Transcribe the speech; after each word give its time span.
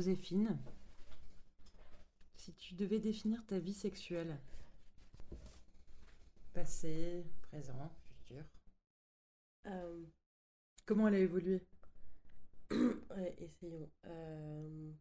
Joséphine. 0.00 0.56
Si 2.34 2.54
tu 2.54 2.72
devais 2.72 3.00
définir 3.00 3.44
ta 3.44 3.58
vie 3.58 3.74
sexuelle, 3.74 4.38
passé, 6.54 7.24
présent, 7.42 7.90
futur, 8.08 8.44
Euh, 9.66 10.04
comment 10.86 11.08
elle 11.08 11.14
a 11.16 11.18
évolué? 11.18 11.62
Ouais, 13.10 13.34
essayons. 13.38 13.90
Euh, 14.06 14.92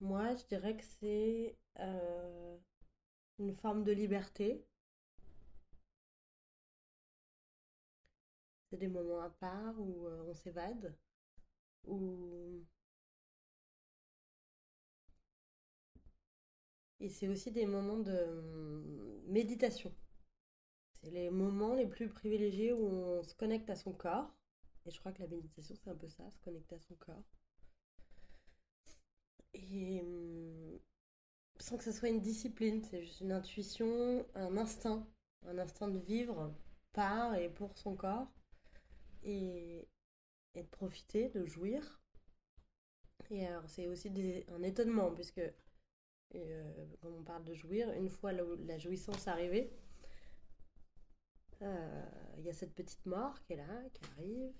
Moi, 0.00 0.36
je 0.36 0.44
dirais 0.46 0.76
que 0.76 0.84
c'est 1.00 1.56
euh, 1.80 2.56
une 3.40 3.54
forme 3.56 3.82
de 3.82 3.90
liberté. 3.92 4.64
C'est 8.70 8.76
des 8.78 8.88
moments 8.88 9.20
à 9.22 9.30
part 9.30 9.74
où 9.80 10.06
on 10.06 10.34
s'évade, 10.34 10.94
où... 11.86 12.64
Et 17.04 17.10
c'est 17.10 17.28
aussi 17.28 17.52
des 17.52 17.66
moments 17.66 17.98
de 17.98 18.16
hum, 18.16 19.22
méditation. 19.26 19.92
C'est 20.94 21.10
les 21.10 21.28
moments 21.28 21.74
les 21.74 21.86
plus 21.86 22.08
privilégiés 22.08 22.72
où 22.72 22.82
on 22.82 23.22
se 23.22 23.34
connecte 23.34 23.68
à 23.68 23.76
son 23.76 23.92
corps. 23.92 24.34
Et 24.86 24.90
je 24.90 24.98
crois 25.00 25.12
que 25.12 25.20
la 25.20 25.28
méditation, 25.28 25.74
c'est 25.76 25.90
un 25.90 25.94
peu 25.96 26.08
ça, 26.08 26.24
se 26.30 26.38
connecter 26.40 26.76
à 26.76 26.80
son 26.80 26.94
corps. 26.94 27.22
Et 29.52 30.00
hum, 30.00 30.80
sans 31.58 31.76
que 31.76 31.84
ce 31.84 31.92
soit 31.92 32.08
une 32.08 32.22
discipline, 32.22 32.82
c'est 32.82 33.02
juste 33.02 33.20
une 33.20 33.32
intuition, 33.32 34.24
un 34.34 34.56
instinct, 34.56 35.06
un 35.44 35.58
instinct 35.58 35.88
de 35.88 35.98
vivre 35.98 36.54
par 36.94 37.34
et 37.34 37.50
pour 37.50 37.76
son 37.76 37.96
corps. 37.96 38.32
Et, 39.24 39.86
de 40.54 40.62
profiter, 40.62 41.28
de 41.28 41.44
jouir. 41.44 42.00
Et 43.30 43.46
alors, 43.46 43.68
c'est 43.68 43.88
aussi 43.88 44.10
un 44.48 44.62
étonnement, 44.62 45.10
puisque 45.10 45.42
euh, 46.34 46.86
quand 47.00 47.10
on 47.10 47.22
parle 47.22 47.44
de 47.44 47.54
jouir, 47.54 47.92
une 47.92 48.08
fois 48.08 48.32
la, 48.32 48.42
la 48.66 48.78
jouissance 48.78 49.28
arrivée, 49.28 49.72
euh, 51.62 52.04
il 52.38 52.44
y 52.44 52.50
a 52.50 52.52
cette 52.52 52.74
petite 52.74 53.04
mort 53.06 53.40
qui 53.42 53.54
est 53.54 53.56
là, 53.56 53.82
qui 53.92 54.04
arrive, 54.12 54.52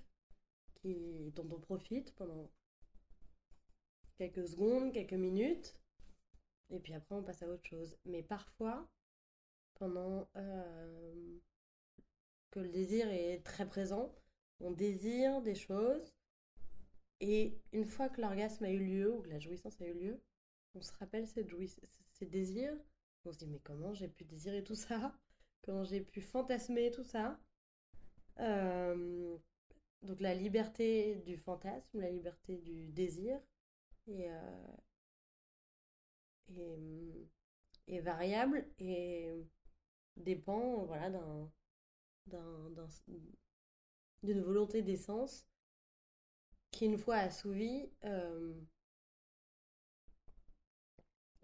qui, 0.77 1.33
dont 1.33 1.48
on 1.52 1.61
profite 1.61 2.14
pendant 2.14 2.50
quelques 4.17 4.47
secondes, 4.48 4.92
quelques 4.92 5.12
minutes, 5.12 5.77
et 6.70 6.78
puis 6.80 6.95
après 6.95 7.14
on 7.14 7.22
passe 7.22 7.42
à 7.42 7.48
autre 7.48 7.64
chose. 7.64 7.97
Mais 8.05 8.22
parfois, 8.22 8.89
pendant 9.75 10.28
euh, 10.36 11.39
que 12.50 12.61
le 12.61 12.69
désir 12.69 13.08
est 13.08 13.42
très 13.45 13.67
présent, 13.67 14.14
on 14.61 14.70
désire 14.70 15.42
des 15.42 15.55
choses, 15.55 16.14
et 17.20 17.58
une 17.72 17.84
fois 17.84 18.08
que 18.08 18.20
l'orgasme 18.20 18.64
a 18.64 18.70
eu 18.70 18.84
lieu, 18.84 19.12
ou 19.12 19.22
que 19.22 19.30
la 19.30 19.41
jouissance 19.41 19.80
a 19.80 19.86
eu 19.86 19.95
lieu, 19.95 20.22
on 20.75 20.83
se 20.83 20.92
rappelle 20.98 21.27
cette 21.27 21.48
jouiss- 21.50 21.80
ces 22.12 22.27
désirs, 22.27 22.77
on 23.25 23.33
se 23.33 23.39
dit 23.39 23.47
mais 23.48 23.61
comment 23.61 23.94
j'ai 23.94 24.08
pu 24.08 24.25
désirer 24.25 24.62
tout 24.64 24.75
ça? 24.75 25.14
Comment 25.62 25.84
j'ai 25.84 26.00
pu 26.03 26.20
fantasmer 26.20 26.91
tout 26.91 27.05
ça? 27.05 27.39
Donc 30.02 30.20
la 30.20 30.34
liberté 30.36 31.17
du 31.27 31.36
fantasme, 31.36 32.00
la 32.00 32.11
liberté 32.11 32.58
du 32.58 32.92
désir 32.92 33.41
est, 34.08 34.30
euh, 34.30 34.67
est 37.89 38.00
variable 38.00 38.67
et 38.78 39.30
dépend 40.17 40.84
voilà, 40.86 41.11
d'un, 41.11 41.50
d'un, 42.28 42.70
d'un- 42.70 42.89
d'une 44.24 44.40
volonté 44.40 44.83
d'essence 44.83 45.46
qui, 46.70 46.84
une 46.84 46.98
fois 46.98 47.17
assouvie, 47.17 47.89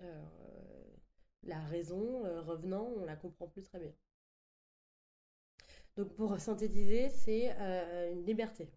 euh, 0.01 0.25
la 1.43 1.61
raison 1.67 2.25
euh, 2.25 2.41
revenant, 2.41 2.85
on 2.97 3.05
la 3.05 3.17
comprend 3.17 3.47
plus 3.47 3.63
très 3.63 3.79
bien. 3.79 3.93
Donc 5.97 6.15
pour 6.17 6.37
synthétiser, 6.41 7.11
c'est 7.11 7.55
euh, 7.61 8.13
une 8.13 8.27
liberté. 8.27 8.69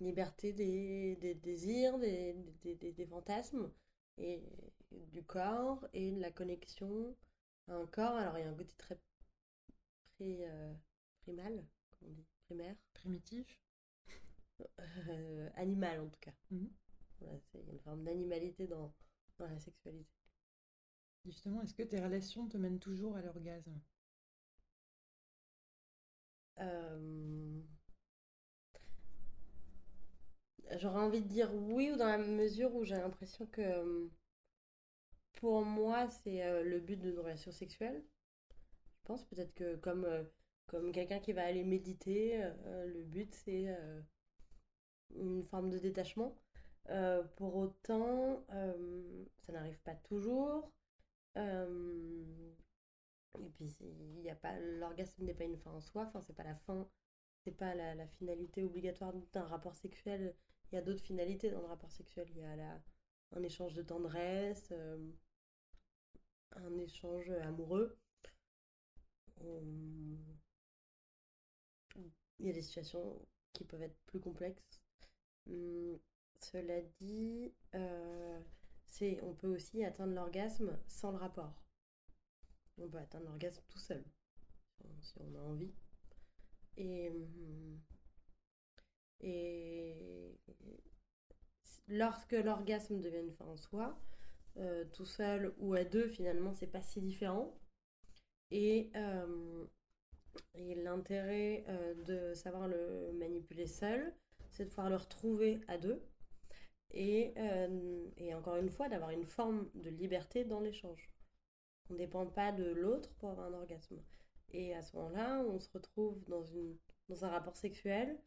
Liberté 0.00 0.52
des, 0.54 1.16
des 1.16 1.34
désirs, 1.34 1.98
des, 1.98 2.34
des, 2.64 3.06
fantasmes, 3.06 3.70
et 4.18 4.42
du 4.90 5.22
corps, 5.22 5.86
et 5.92 6.12
de 6.12 6.20
la 6.20 6.30
connexion 6.30 7.14
à 7.68 7.74
un 7.74 7.86
corps. 7.86 8.16
Alors 8.16 8.38
il 8.38 8.42
y 8.42 8.44
a 8.44 8.50
un 8.50 8.54
côté 8.54 8.74
très 8.78 8.98
pri- 10.18 10.46
primal, 11.22 11.64
comme 11.90 12.08
on 12.08 12.12
dit, 12.12 12.26
primaire, 12.46 12.76
Primitif 12.94 13.60
animal 15.56 16.00
en 16.00 16.08
tout 16.08 16.20
cas. 16.20 16.32
Mhm. 16.50 16.68
Voilà, 17.20 17.38
il 17.54 17.60
y 17.66 17.70
a 17.70 17.72
une 17.72 17.80
forme 17.80 18.04
d'animalité 18.04 18.66
dans, 18.66 18.92
dans 19.38 19.48
la 19.48 19.58
sexualité. 19.58 20.06
Justement, 21.26 21.60
est-ce 21.60 21.74
que 21.74 21.82
tes 21.82 22.00
relations 22.00 22.48
te 22.48 22.56
mènent 22.56 22.78
toujours 22.78 23.16
à 23.16 23.20
l'orgasme? 23.20 23.78
Euh, 26.60 27.62
J'aurais 30.78 31.00
envie 31.00 31.22
de 31.22 31.26
dire 31.26 31.52
oui 31.52 31.90
ou 31.90 31.96
dans 31.96 32.06
la 32.06 32.18
mesure 32.18 32.72
où 32.76 32.84
j'ai 32.84 32.94
l'impression 32.94 33.46
que 33.46 33.60
euh, 33.62 34.06
pour 35.34 35.64
moi 35.64 36.08
c'est 36.10 36.42
euh, 36.44 36.64
le 36.64 36.80
but 36.80 36.96
d'une 36.98 37.16
relation 37.18 37.52
sexuelle. 37.52 38.02
Je 39.00 39.06
pense 39.06 39.24
peut-être 39.24 39.54
que 39.54 39.76
comme, 39.76 40.04
euh, 40.04 40.24
comme 40.66 40.92
quelqu'un 40.92 41.20
qui 41.20 41.32
va 41.32 41.44
aller 41.44 41.64
méditer, 41.64 42.42
le 42.66 43.02
but 43.04 43.34
c'est 43.34 43.68
une 45.16 45.42
forme 45.42 45.68
de 45.70 45.80
détachement. 45.80 46.38
Euh, 46.90 47.22
pour 47.36 47.56
autant, 47.56 48.44
euh, 48.52 49.24
ça 49.46 49.52
n'arrive 49.52 49.78
pas 49.80 49.94
toujours. 49.94 50.70
Euh, 51.38 52.24
et 53.38 53.48
puis, 53.50 53.76
a 54.30 54.34
pas, 54.34 54.58
l'orgasme 54.58 55.24
n'est 55.24 55.34
pas 55.34 55.44
une 55.44 55.56
fin 55.58 55.70
en 55.72 55.80
soi, 55.80 56.02
enfin, 56.04 56.20
c'est 56.26 56.34
pas 56.36 56.42
la 56.44 56.54
fin, 56.56 56.88
c'est 57.44 57.52
pas 57.56 57.74
la, 57.74 57.94
la 57.94 58.06
finalité 58.06 58.64
obligatoire 58.64 59.12
d'un 59.32 59.44
rapport 59.44 59.74
sexuel. 59.76 60.34
Il 60.72 60.74
y 60.76 60.78
a 60.78 60.82
d'autres 60.82 61.02
finalités 61.02 61.50
dans 61.50 61.60
le 61.60 61.66
rapport 61.66 61.92
sexuel. 61.92 62.26
Il 62.30 62.38
y 62.40 62.44
a 62.44 62.56
la, 62.56 62.80
un 63.36 63.42
échange 63.42 63.74
de 63.74 63.82
tendresse, 63.82 64.72
un 66.56 66.76
échange 66.80 67.30
amoureux. 67.44 67.96
On- 69.40 70.36
Il 72.38 72.46
y 72.46 72.48
a 72.48 72.52
des 72.54 72.62
situations 72.62 73.20
qui 73.52 73.64
peuvent 73.64 73.82
être 73.82 73.98
plus 74.06 74.20
complexes. 74.20 74.80
Cela 76.52 76.80
dit, 77.00 77.52
euh, 77.74 78.40
on 79.22 79.34
peut 79.34 79.48
aussi 79.48 79.84
atteindre 79.84 80.14
l'orgasme 80.14 80.78
sans 80.86 81.10
le 81.10 81.16
rapport. 81.16 81.52
On 82.78 82.88
peut 82.88 82.98
atteindre 82.98 83.26
l'orgasme 83.26 83.62
tout 83.68 83.78
seul, 83.78 84.04
si 85.02 85.18
on 85.20 85.34
a 85.34 85.40
envie. 85.40 85.74
Et, 86.76 87.10
et 89.20 90.38
lorsque 91.88 92.32
l'orgasme 92.32 93.00
devient 93.00 93.22
une 93.22 93.32
fin 93.32 93.46
en 93.46 93.56
soi, 93.56 93.98
euh, 94.58 94.84
tout 94.92 95.04
seul 95.04 95.52
ou 95.58 95.74
à 95.74 95.82
deux, 95.82 96.08
finalement, 96.08 96.52
c'est 96.52 96.68
pas 96.68 96.82
si 96.82 97.00
différent. 97.00 97.58
Et, 98.52 98.92
euh, 98.94 99.66
l'intérêt 100.54 101.64
euh, 101.68 101.94
de 102.04 102.34
savoir 102.34 102.68
le 102.68 103.12
manipuler 103.18 103.66
seul, 103.66 104.14
c'est 104.52 104.64
de 104.64 104.68
pouvoir 104.68 104.90
le 104.90 104.96
retrouver 104.96 105.60
à 105.66 105.76
deux. 105.76 106.00
Et, 106.92 107.32
euh, 107.36 108.08
et 108.16 108.34
encore 108.34 108.56
une 108.56 108.70
fois, 108.70 108.88
d'avoir 108.88 109.10
une 109.10 109.24
forme 109.26 109.68
de 109.74 109.90
liberté 109.90 110.44
dans 110.44 110.60
l'échange. 110.60 111.10
On 111.90 111.94
ne 111.94 111.98
dépend 111.98 112.26
pas 112.26 112.52
de 112.52 112.64
l'autre 112.64 113.10
pour 113.18 113.30
avoir 113.30 113.48
un 113.48 113.54
orgasme. 113.54 113.98
Et 114.52 114.74
à 114.74 114.82
ce 114.82 114.96
moment-là, 114.96 115.40
on 115.48 115.60
se 115.60 115.70
retrouve 115.72 116.22
dans, 116.26 116.44
dans 117.08 117.24
un 117.24 117.28
rapport 117.30 117.56
sexuel 117.56 118.18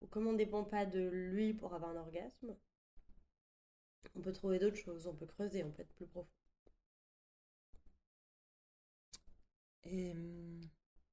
où 0.00 0.06
comme 0.06 0.26
on 0.26 0.32
ne 0.32 0.38
dépend 0.38 0.64
pas 0.64 0.86
de 0.86 1.00
lui 1.00 1.52
pour 1.52 1.74
avoir 1.74 1.90
un 1.90 2.00
orgasme, 2.00 2.56
on 4.16 4.20
peut 4.20 4.32
trouver 4.32 4.58
d'autres 4.58 4.74
choses, 4.78 5.06
on 5.06 5.14
peut 5.14 5.26
creuser, 5.26 5.62
on 5.62 5.70
peut 5.70 5.82
être 5.82 5.94
plus 5.94 6.06
profond. 6.06 6.26
Et 9.84 10.12
hum, 10.12 10.60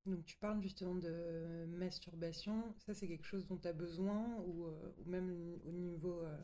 donc 0.05 0.25
tu 0.25 0.35
parles 0.37 0.61
justement 0.61 0.95
de 0.95 1.65
masturbation, 1.69 2.75
ça 2.79 2.93
c'est 2.93 3.07
quelque 3.07 3.25
chose 3.25 3.47
dont 3.47 3.57
tu 3.57 3.67
as 3.67 3.73
besoin 3.73 4.37
ou, 4.41 4.65
euh, 4.65 4.93
même 5.05 5.59
au 5.65 5.71
niveau, 5.71 6.23
euh, 6.23 6.37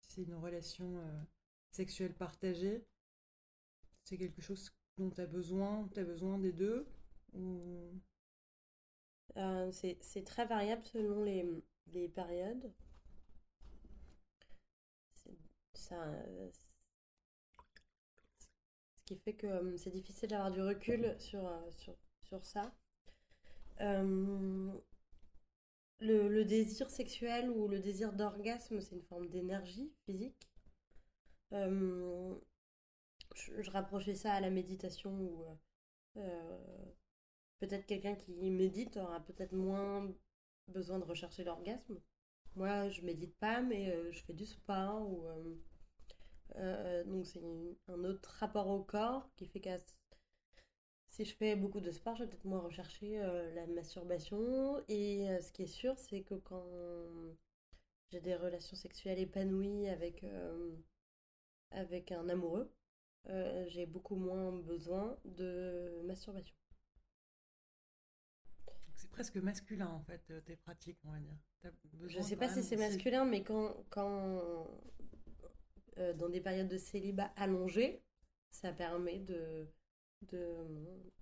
c'est 0.00 0.22
une 0.22 0.34
relation 0.34 0.98
euh, 0.98 1.22
sexuelle 1.70 2.14
partagée, 2.14 2.86
c'est 4.04 4.16
quelque 4.16 4.40
chose 4.40 4.70
dont 4.96 5.10
tu 5.10 5.20
as 5.20 5.26
besoin, 5.26 5.88
tu 5.92 6.00
as 6.00 6.04
besoin 6.04 6.38
des 6.38 6.52
deux 6.52 6.86
ou... 7.34 8.00
C'est 9.70 10.24
très 10.24 10.46
variable 10.46 10.82
selon 10.86 11.22
les, 11.22 12.08
périodes. 12.08 12.72
Ce 15.74 15.92
qui 19.04 19.16
fait 19.18 19.34
que 19.34 19.76
c'est 19.76 19.90
difficile 19.90 20.30
d'avoir 20.30 20.50
du 20.50 20.62
recul 20.62 21.14
sur, 21.18 21.50
sur, 21.76 21.94
sur 22.22 22.42
ça. 22.46 22.74
Euh, 23.80 24.72
le, 26.00 26.44
désir 26.44 26.90
sexuel 26.90 27.50
ou 27.50 27.68
le 27.68 27.80
désir 27.80 28.12
d'orgasme, 28.12 28.80
c'est 28.80 28.94
une 28.94 29.02
forme 29.02 29.28
d'énergie 29.28 29.92
physique. 30.04 30.50
je, 31.52 32.40
rapprochais 33.70 34.14
ça 34.14 34.32
à 34.32 34.40
la 34.40 34.50
méditation 34.50 35.12
ou 35.12 35.58
peut-être 37.60 37.86
quelqu'un 37.86 38.14
qui 38.14 38.50
médite 38.50 38.96
aura 38.96 39.20
peut-être 39.20 39.52
moins 39.52 40.12
besoin 40.68 40.98
de 40.98 41.04
rechercher 41.04 41.44
l'orgasme. 41.44 42.00
Moi, 42.54 42.88
je 42.88 43.02
médite 43.02 43.36
pas, 43.38 43.60
mais 43.60 44.12
je 44.12 44.22
fais 44.24 44.32
du 44.32 44.46
spa 44.46 44.94
donc 47.06 47.26
c'est 47.26 47.42
un 47.88 48.04
autre 48.04 48.30
rapport 48.38 48.68
au 48.68 48.82
corps 48.82 49.28
qui 49.36 49.46
fait 49.46 49.60
qu'à 49.60 49.78
si 51.16 51.24
je 51.24 51.34
fais 51.34 51.56
beaucoup 51.56 51.80
de 51.80 51.90
sport, 51.90 52.14
je 52.14 52.24
vais 52.24 52.28
peut-être 52.28 52.44
moins 52.44 52.60
rechercher 52.60 53.18
euh, 53.18 53.50
la 53.54 53.66
masturbation. 53.68 54.84
Et 54.88 55.30
euh, 55.30 55.40
ce 55.40 55.50
qui 55.50 55.62
est 55.62 55.66
sûr, 55.66 55.98
c'est 55.98 56.20
que 56.20 56.34
quand 56.34 56.66
j'ai 58.12 58.20
des 58.20 58.36
relations 58.36 58.76
sexuelles 58.76 59.18
épanouies 59.18 59.88
avec, 59.88 60.24
euh, 60.24 60.76
avec 61.70 62.12
un 62.12 62.28
amoureux, 62.28 62.70
j'ai 63.68 63.86
beaucoup 63.86 64.14
moins 64.14 64.52
besoin 64.52 65.18
de 65.24 66.02
masturbation. 66.04 66.54
C'est 68.94 69.10
presque 69.10 69.36
masculin 69.36 69.88
en 69.88 70.02
fait, 70.02 70.44
tes 70.44 70.56
pratiques, 70.56 70.98
on 71.04 71.12
va 71.12 71.18
dire. 71.18 71.36
Je 72.06 72.18
ne 72.18 72.22
sais 72.22 72.36
pas 72.36 72.48
si 72.48 72.62
c'est 72.62 72.76
masculin, 72.76 73.24
mais 73.24 73.42
quand, 73.42 73.74
quand 73.90 74.68
dans 75.96 76.28
des 76.28 76.40
périodes 76.40 76.68
de 76.68 76.78
célibat 76.78 77.32
allongées, 77.36 78.04
ça 78.50 78.72
permet 78.72 79.18
de 79.18 79.66
de 80.22 80.44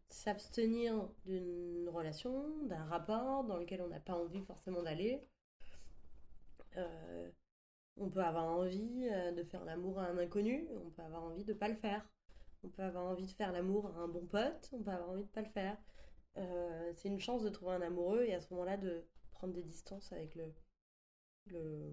s'abstenir 0.09 1.09
d'une 1.25 1.89
relation, 1.89 2.65
d'un 2.67 2.85
rapport 2.85 3.45
dans 3.45 3.57
lequel 3.57 3.83
on 3.83 3.89
n'a 3.89 4.01
pas 4.01 4.15
envie 4.15 4.43
forcément 4.43 4.83
d'aller. 4.83 5.23
Euh, 6.77 7.31
on 7.97 8.11
peut 8.11 8.23
avoir 8.23 8.47
envie 8.47 9.09
euh, 9.13 9.33
de 9.33 9.43
faire 9.45 9.65
l'amour 9.65 9.99
à 10.01 10.07
un 10.07 10.19
inconnu, 10.19 10.67
on 10.85 10.91
peut 10.91 11.03
avoir 11.03 11.25
envie 11.25 11.45
de 11.45 11.53
ne 11.53 11.59
pas 11.59 11.69
le 11.69 11.77
faire. 11.77 12.09
On 12.65 12.69
peut 12.69 12.83
avoir 12.83 13.05
envie 13.07 13.27
de 13.27 13.33
faire 13.33 13.53
l'amour 13.53 13.89
à 13.89 14.01
un 14.01 14.09
bon 14.09 14.27
pote, 14.27 14.71
on 14.73 14.83
peut 14.83 14.91
avoir 14.91 15.11
envie 15.11 15.23
de 15.23 15.29
ne 15.29 15.33
pas 15.33 15.43
le 15.43 15.49
faire. 15.51 15.77
Euh, 16.39 16.93
c'est 16.97 17.09
une 17.09 17.21
chance 17.21 17.43
de 17.43 17.51
trouver 17.51 17.73
un 17.75 17.83
amoureux 17.83 18.25
et 18.25 18.35
à 18.35 18.41
ce 18.41 18.53
moment-là 18.55 18.77
de 18.77 19.05
prendre 19.33 19.53
des 19.53 19.63
distances 19.63 20.13
avec 20.13 20.35
le, 20.35 20.53
le 21.47 21.93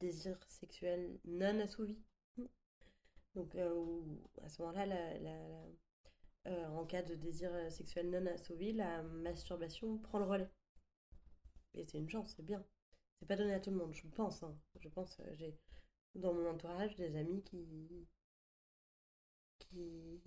désir 0.00 0.38
sexuel 0.48 1.18
non 1.24 1.60
assouvi. 1.60 1.98
Donc 3.34 3.54
euh, 3.54 4.02
à 4.42 4.48
ce 4.48 4.62
moment-là, 4.62 4.86
euh, 6.46 6.66
en 6.68 6.84
cas 6.84 7.02
de 7.02 7.14
désir 7.14 7.50
euh, 7.54 7.70
sexuel 7.70 8.10
non 8.10 8.26
assouvi, 8.26 8.72
la 8.72 9.02
masturbation 9.02 9.98
prend 9.98 10.18
le 10.18 10.24
relais. 10.24 10.50
Et 11.74 11.84
c'est 11.84 11.98
une 11.98 12.08
chance, 12.08 12.34
c'est 12.36 12.44
bien. 12.44 12.64
C'est 13.18 13.26
pas 13.26 13.36
donné 13.36 13.54
à 13.54 13.60
tout 13.60 13.70
le 13.70 13.76
monde, 13.76 13.94
je 13.94 14.06
pense. 14.08 14.42
Hein. 14.42 14.56
Je 14.80 14.88
pense, 14.88 15.20
j'ai 15.34 15.56
dans 16.14 16.32
mon 16.32 16.48
entourage 16.48 16.96
des 16.96 17.16
amis 17.16 17.42
qui 17.44 18.08
qui 19.58 20.20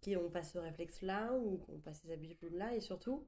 qui 0.00 0.16
ont 0.16 0.30
pas 0.30 0.42
ce 0.42 0.58
réflexe-là 0.58 1.32
ou 1.38 1.58
qui 1.58 1.70
n'ont 1.72 1.80
pas 1.80 1.94
ces 1.94 2.10
habitudes-là 2.10 2.74
et 2.74 2.80
surtout 2.80 3.26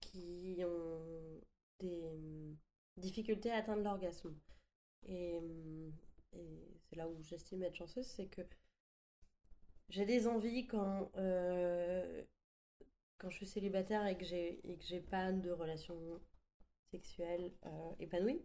qui 0.00 0.58
ont 0.64 1.40
des 1.78 2.56
difficultés 2.96 3.50
à 3.50 3.58
atteindre 3.58 3.82
l'orgasme. 3.82 4.34
Et 5.06 5.40
et 6.32 6.78
c'est 6.88 6.96
là 6.96 7.08
où 7.08 7.22
j'estime 7.22 7.62
être 7.62 7.76
chanceuse, 7.76 8.06
c'est 8.06 8.26
que 8.26 8.42
j'ai 9.88 10.06
des 10.06 10.26
envies 10.26 10.66
quand, 10.66 11.10
euh, 11.16 12.22
quand 13.18 13.30
je 13.30 13.36
suis 13.36 13.46
célibataire 13.46 14.06
et 14.06 14.16
que 14.16 14.24
j'ai 14.24 15.00
pas 15.10 15.32
de 15.32 15.50
relation 15.50 15.96
sexuelle 16.90 17.52
euh, 17.66 17.92
épanouie. 17.98 18.42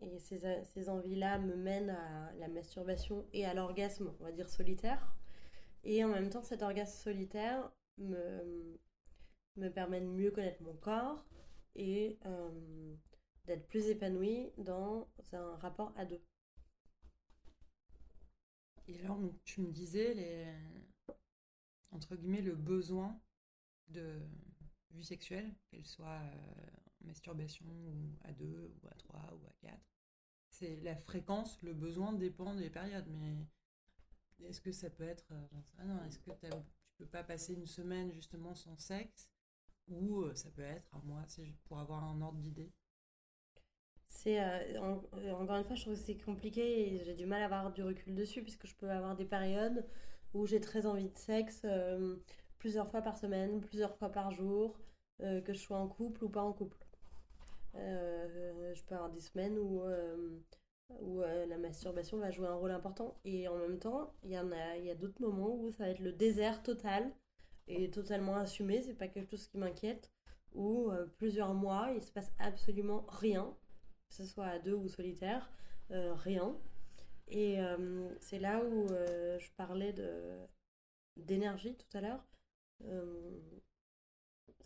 Et 0.00 0.18
ces, 0.18 0.62
ces 0.64 0.88
envies-là 0.88 1.38
me 1.38 1.54
mènent 1.54 1.90
à 1.90 2.32
la 2.34 2.48
masturbation 2.48 3.26
et 3.32 3.46
à 3.46 3.54
l'orgasme, 3.54 4.12
on 4.20 4.24
va 4.24 4.32
dire 4.32 4.48
solitaire. 4.48 5.14
Et 5.84 6.04
en 6.04 6.08
même 6.08 6.30
temps, 6.30 6.42
cet 6.42 6.62
orgasme 6.62 6.96
solitaire 7.02 7.70
me, 7.98 8.78
me 9.56 9.68
permet 9.68 10.00
de 10.00 10.06
mieux 10.06 10.30
connaître 10.30 10.62
mon 10.62 10.74
corps 10.74 11.24
et 11.74 12.18
euh, 12.26 12.94
d'être 13.46 13.66
plus 13.68 13.88
épanouie 13.88 14.52
dans 14.58 15.08
un 15.32 15.56
rapport 15.56 15.92
à 15.96 16.04
deux. 16.04 16.20
Et 18.88 19.00
alors, 19.00 19.18
tu 19.44 19.60
me 19.60 19.70
disais, 19.70 20.14
les, 20.14 20.46
entre 21.90 22.16
guillemets, 22.16 22.42
le 22.42 22.54
besoin 22.54 23.20
de 23.88 24.20
vue 24.90 25.04
sexuelle, 25.04 25.54
qu'elle 25.68 25.86
soit 25.86 26.20
euh, 26.20 26.66
en 27.02 27.06
masturbation 27.06 27.66
ou 27.66 28.16
à 28.22 28.32
deux, 28.32 28.72
ou 28.82 28.88
à 28.88 28.94
trois, 28.94 29.34
ou 29.34 29.46
à 29.46 29.52
quatre. 29.60 29.86
C'est 30.50 30.76
la 30.82 30.96
fréquence, 30.96 31.60
le 31.62 31.72
besoin 31.74 32.12
dépend 32.12 32.54
des 32.54 32.70
périodes, 32.70 33.08
mais 33.08 33.46
est-ce 34.44 34.60
que 34.60 34.72
ça 34.72 34.90
peut 34.90 35.04
être, 35.04 35.32
euh, 35.32 36.04
est-ce 36.06 36.18
que 36.18 36.30
tu 36.30 36.48
peux 36.98 37.06
pas 37.06 37.24
passer 37.24 37.54
une 37.54 37.66
semaine 37.66 38.12
justement 38.12 38.54
sans 38.54 38.76
sexe, 38.76 39.30
ou 39.88 40.22
euh, 40.22 40.34
ça 40.34 40.50
peut 40.50 40.62
être 40.62 40.94
un 40.94 41.00
mois, 41.02 41.24
pour 41.64 41.78
avoir 41.78 42.04
un 42.04 42.20
ordre 42.20 42.38
d'idée? 42.38 42.72
Euh, 44.26 44.98
euh, 45.16 45.32
encore 45.32 45.56
une 45.56 45.64
fois, 45.64 45.76
je 45.76 45.82
trouve 45.82 45.94
que 45.94 46.00
c'est 46.00 46.16
compliqué 46.16 46.94
et 46.94 47.04
j'ai 47.04 47.14
du 47.14 47.26
mal 47.26 47.42
à 47.42 47.44
avoir 47.46 47.72
du 47.72 47.82
recul 47.82 48.14
dessus 48.14 48.42
puisque 48.42 48.66
je 48.66 48.74
peux 48.76 48.90
avoir 48.90 49.16
des 49.16 49.24
périodes 49.24 49.84
où 50.34 50.46
j'ai 50.46 50.60
très 50.60 50.86
envie 50.86 51.10
de 51.10 51.18
sexe 51.18 51.62
euh, 51.64 52.16
plusieurs 52.58 52.88
fois 52.90 53.02
par 53.02 53.18
semaine, 53.18 53.60
plusieurs 53.60 53.96
fois 53.96 54.10
par 54.10 54.30
jour, 54.30 54.78
que 55.20 55.52
je 55.52 55.58
sois 55.58 55.76
en 55.78 55.86
couple 55.86 56.24
ou 56.24 56.28
pas 56.28 56.42
en 56.42 56.52
couple. 56.52 56.76
je 57.74 58.84
peux 58.84 58.94
avoir 58.94 59.10
des 59.10 59.20
semaines 59.20 59.56
où, 59.56 59.82
où 61.00 61.20
la 61.20 61.58
masturbation 61.58 62.18
va 62.18 62.30
jouer 62.30 62.48
un 62.48 62.54
rôle 62.54 62.72
important 62.72 63.20
et 63.24 63.46
en 63.46 63.56
même 63.56 63.78
temps, 63.78 64.14
il 64.24 64.32
y 64.32 64.38
en 64.38 64.50
a, 64.50 64.76
il 64.78 64.84
y 64.84 64.90
a 64.90 64.96
d'autres 64.96 65.20
moments 65.20 65.54
où 65.54 65.70
ça 65.70 65.84
va 65.84 65.90
être 65.90 66.00
le 66.00 66.12
désert 66.12 66.62
total 66.62 67.12
et 67.68 67.90
totalement 67.90 68.36
assumé. 68.36 68.82
C'est 68.82 68.94
pas 68.94 69.06
quelque 69.06 69.30
chose 69.30 69.46
qui 69.46 69.58
m'inquiète. 69.58 70.10
Où 70.54 70.90
plusieurs 71.18 71.54
mois, 71.54 71.92
il 71.94 72.02
se 72.02 72.10
passe 72.10 72.32
absolument 72.40 73.06
rien 73.08 73.54
que 74.12 74.24
ce 74.24 74.26
soit 74.26 74.46
à 74.46 74.58
deux 74.58 74.74
ou 74.74 74.88
solitaire, 74.88 75.50
euh, 75.90 76.14
rien. 76.14 76.54
Et 77.28 77.58
euh, 77.60 78.08
c'est 78.20 78.38
là 78.38 78.62
où 78.62 78.86
euh, 78.90 79.38
je 79.38 79.50
parlais 79.56 79.94
d'énergie 81.16 81.74
tout 81.76 81.96
à 81.96 82.00
l'heure, 82.02 82.24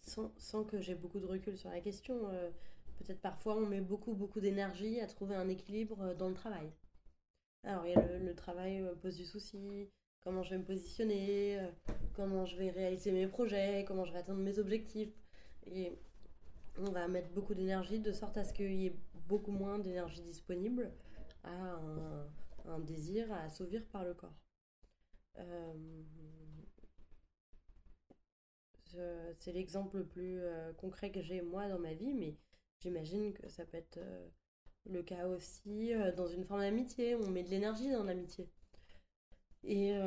sans, 0.01 0.33
sans, 0.37 0.65
que 0.65 0.81
j'ai 0.81 0.95
beaucoup 0.97 1.21
de 1.21 1.27
recul 1.27 1.57
sur 1.57 1.71
la 1.71 1.81
question. 1.81 2.29
Peut-être 2.97 3.21
parfois 3.21 3.57
on 3.57 3.67
met 3.67 3.81
beaucoup 3.81 4.15
beaucoup 4.15 4.41
d'énergie 4.41 5.01
à 5.01 5.07
trouver 5.07 5.37
un 5.37 5.49
équilibre 5.49 6.15
dans 6.15 6.29
le 6.29 6.35
travail. 6.35 6.73
Alors 7.63 7.87
il 7.87 7.93
y 7.93 7.95
a 7.95 8.19
le, 8.19 8.35
travail 8.35 8.85
pose 9.03 9.17
du 9.17 9.25
souci, 9.25 9.89
comment 10.23 10.43
je 10.43 10.51
vais 10.51 10.59
me 10.59 10.65
positionner, 10.65 11.61
comment 12.15 12.47
je 12.47 12.57
vais 12.57 12.71
réaliser 12.71 13.13
mes 13.13 13.27
projets, 13.29 13.85
comment 13.87 14.05
je 14.05 14.13
vais 14.13 14.19
atteindre 14.19 14.41
mes 14.41 14.59
objectifs. 14.59 15.13
Et 15.67 15.93
on 16.79 16.91
va 16.91 17.07
mettre 17.07 17.29
beaucoup 17.31 17.55
d'énergie 17.55 18.01
de 18.01 18.13
sorte 18.13 18.37
à 18.39 18.45
ce 18.45 18.53
qu'il 18.53 18.73
y 18.73 18.87
ait 18.87 18.97
beaucoup 19.27 19.53
moins 19.53 19.79
d'énergie 19.79 20.23
disponible 20.23 20.93
à 21.45 21.81
un, 22.67 22.79
désir 22.81 23.33
à 23.33 23.43
assouvir 23.43 23.87
par 23.89 24.05
le 24.05 24.15
corps. 24.15 24.35
Euh, 28.99 29.33
c'est 29.39 29.53
l'exemple 29.53 29.99
le 29.99 30.07
plus 30.07 30.39
euh, 30.41 30.73
concret 30.75 31.11
que 31.11 31.21
j'ai 31.21 31.43
moi 31.43 31.69
dans 31.69 31.79
ma 31.79 31.93
vie, 31.93 32.15
mais 32.15 32.37
j'imagine 32.81 33.33
que 33.35 33.49
ça 33.49 33.65
peut 33.67 33.77
être 33.77 33.99
euh, 33.99 34.29
le 34.87 35.03
cas 35.03 35.29
aussi 35.29 35.93
dans 36.17 36.27
une 36.27 36.45
forme 36.45 36.61
d'amitié. 36.61 37.15
On 37.17 37.29
met 37.29 37.43
de 37.43 37.51
l'énergie 37.51 37.91
dans 37.91 38.05
l'amitié. 38.05 38.49
Et 39.65 39.99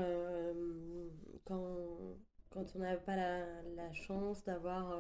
quand, 1.44 2.16
quand 2.50 2.76
on 2.76 2.80
n'a 2.80 2.96
pas 2.96 3.18
la, 3.18 3.62
la 3.76 3.92
chance 3.92 4.42
d'avoir 4.46 4.98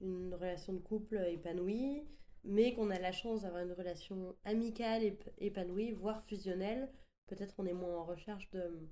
une 0.00 0.32
relation 0.32 0.72
de 0.72 0.78
couple 0.78 1.18
épanouie, 1.28 2.02
mais 2.46 2.72
qu'on 2.72 2.90
a 2.90 2.98
la 2.98 3.12
chance 3.12 3.42
d'avoir 3.42 3.62
une 3.62 3.72
relation 3.72 4.36
amicale 4.44 5.02
épanouie, 5.38 5.92
voire 5.92 6.22
fusionnelle, 6.24 6.90
peut-être 7.26 7.54
on 7.58 7.66
est 7.66 7.72
moins 7.72 7.96
en 7.96 8.04
recherche 8.04 8.48
de, 8.50 8.88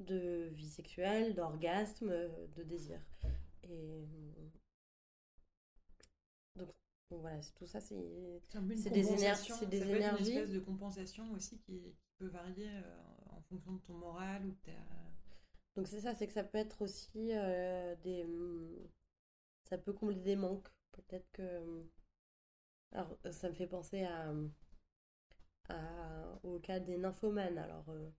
de 0.00 0.48
vie 0.52 0.68
sexuelle, 0.68 1.34
d'orgasme, 1.34 2.12
de 2.56 2.62
désir. 2.62 3.00
Et 3.64 4.06
donc, 6.56 6.68
voilà, 7.10 7.40
tout 7.56 7.66
ça, 7.66 7.80
c'est 7.80 7.96
des, 7.96 9.12
énergies. 9.12 9.52
C'est 9.58 9.66
des 9.66 9.82
énergies. 9.82 10.32
une 10.32 10.38
espèce 10.38 10.52
de 10.52 10.60
compensation 10.60 11.30
aussi 11.32 11.58
qui, 11.58 11.80
peut 12.18 12.26
varier 12.26 12.68
euh, 12.68 12.82
en 13.30 13.40
fonction 13.42 13.74
de 13.74 13.78
ton 13.78 13.92
moral 13.94 14.44
ou 14.44 14.52
ta... 14.64 14.72
Donc 15.76 15.86
c'est 15.86 16.00
ça, 16.00 16.16
c'est 16.16 16.26
que 16.26 16.32
ça 16.32 16.42
peut 16.42 16.58
être 16.58 16.82
aussi 16.82 17.30
euh, 17.30 17.94
des... 18.02 18.26
Ça 19.62 19.78
peut 19.78 19.92
combler 19.92 20.16
des 20.16 20.34
manques. 20.34 20.68
Peut-être 20.90 21.30
que 21.30 21.86
alors, 22.92 23.18
euh, 23.26 23.32
ça 23.32 23.48
me 23.48 23.54
fait 23.54 23.66
penser 23.66 24.04
à, 24.04 24.32
au 26.42 26.58
cas 26.58 26.80
des 26.80 26.96
nymphomanes. 26.96 27.58
Alors, 27.58 27.88
euh, 27.90 28.10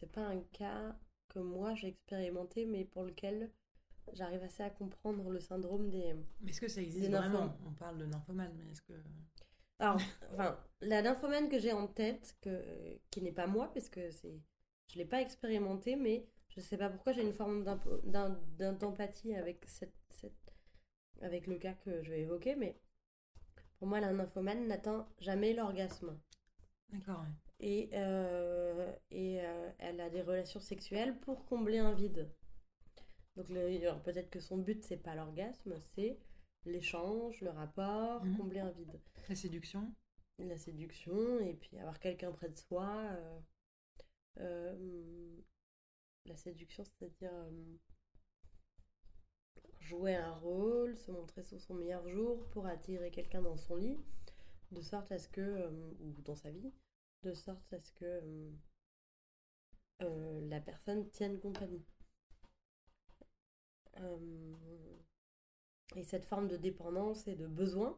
c'est 0.00 0.10
pas 0.10 0.26
un 0.26 0.40
cas 0.52 0.96
que 1.28 1.38
moi 1.38 1.74
j'ai 1.74 1.88
expérimenté, 1.88 2.64
mais 2.64 2.84
pour 2.84 3.04
lequel 3.04 3.50
j'arrive 4.12 4.42
assez 4.42 4.62
à 4.62 4.70
comprendre 4.70 5.30
le 5.30 5.40
syndrome 5.40 5.90
des. 5.90 6.14
Mais 6.40 6.50
est-ce 6.50 6.60
que 6.60 6.68
ça 6.68 6.82
existe 6.82 7.10
vraiment? 7.10 7.54
On 7.66 7.72
parle 7.72 7.98
de 7.98 8.06
nymphomane, 8.06 8.52
mais 8.56 8.70
est-ce 8.70 8.82
que. 8.82 8.94
Alors, 9.78 9.98
enfin, 10.32 10.58
la 10.80 11.02
nymphomane 11.02 11.48
que 11.48 11.58
j'ai 11.58 11.72
en 11.72 11.88
tête, 11.88 12.36
que, 12.40 12.98
qui 13.10 13.20
n'est 13.20 13.32
pas 13.32 13.46
moi, 13.46 13.72
parce 13.72 13.88
que 13.88 14.10
c'est, 14.10 14.40
je 14.88 14.98
ne 14.98 15.02
l'ai 15.02 15.08
pas 15.08 15.20
expérimenté, 15.20 15.96
mais 15.96 16.28
je 16.50 16.60
ne 16.60 16.64
sais 16.64 16.76
pas 16.76 16.88
pourquoi 16.88 17.12
j'ai 17.12 17.22
une 17.22 17.32
forme 17.32 17.64
d'empathie 18.78 19.34
avec, 19.34 19.64
cette, 19.66 19.96
cette, 20.10 20.54
avec 21.20 21.46
le 21.46 21.58
cas 21.58 21.72
que 21.74 22.02
je 22.02 22.10
vais 22.10 22.20
évoquer, 22.20 22.54
mais 22.54 22.78
pour 23.82 23.88
moi, 23.88 23.98
la 23.98 24.12
nymphomane 24.12 24.68
n'atteint 24.68 25.08
jamais 25.18 25.54
l'orgasme. 25.54 26.16
D'accord. 26.90 27.26
Et, 27.58 27.90
euh, 27.94 28.92
et 29.10 29.40
euh, 29.40 29.70
elle 29.80 30.00
a 30.00 30.08
des 30.08 30.22
relations 30.22 30.60
sexuelles 30.60 31.18
pour 31.18 31.44
combler 31.46 31.78
un 31.78 31.92
vide. 31.92 32.32
Donc 33.34 33.48
peut-être 34.04 34.30
que 34.30 34.38
son 34.38 34.58
but, 34.58 34.84
c'est 34.84 34.98
pas 34.98 35.16
l'orgasme, 35.16 35.74
c'est 35.96 36.20
l'échange, 36.64 37.40
le 37.40 37.50
rapport, 37.50 38.24
mhm. 38.24 38.36
combler 38.36 38.60
un 38.60 38.70
vide. 38.70 39.00
La 39.28 39.34
séduction 39.34 39.92
La 40.38 40.58
séduction, 40.58 41.40
et 41.40 41.54
puis 41.54 41.76
avoir 41.80 41.98
quelqu'un 41.98 42.30
près 42.30 42.50
de 42.50 42.58
soi. 42.58 43.02
Euh, 44.38 45.40
la 46.26 46.36
séduction, 46.36 46.84
c'est-à-dire 46.84 47.32
jouer 49.92 50.14
un 50.14 50.32
rôle, 50.32 50.96
se 50.96 51.10
montrer 51.10 51.42
sous 51.42 51.58
son 51.58 51.74
meilleur 51.74 52.08
jour 52.08 52.48
pour 52.48 52.66
attirer 52.66 53.10
quelqu'un 53.10 53.42
dans 53.42 53.58
son 53.58 53.76
lit, 53.76 54.00
de 54.70 54.80
sorte 54.80 55.12
à 55.12 55.18
ce 55.18 55.28
que, 55.28 55.68
ou 56.00 56.14
dans 56.22 56.34
sa 56.34 56.50
vie, 56.50 56.72
de 57.22 57.34
sorte 57.34 57.70
à 57.74 57.78
ce 57.78 57.92
que 57.92 58.50
la 60.48 60.60
personne 60.60 61.10
tienne 61.10 61.38
compagnie. 61.38 61.84
Et 65.94 66.04
cette 66.04 66.24
forme 66.24 66.48
de 66.48 66.56
dépendance 66.56 67.28
et 67.28 67.34
de 67.34 67.46
besoin 67.46 67.94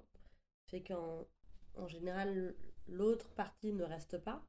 fait 0.67 0.83
qu'en 0.83 1.29
en 1.77 1.87
général, 1.87 2.57
l'autre 2.89 3.31
partie 3.35 3.73
ne 3.73 3.85
reste 3.85 4.19
pas. 4.19 4.45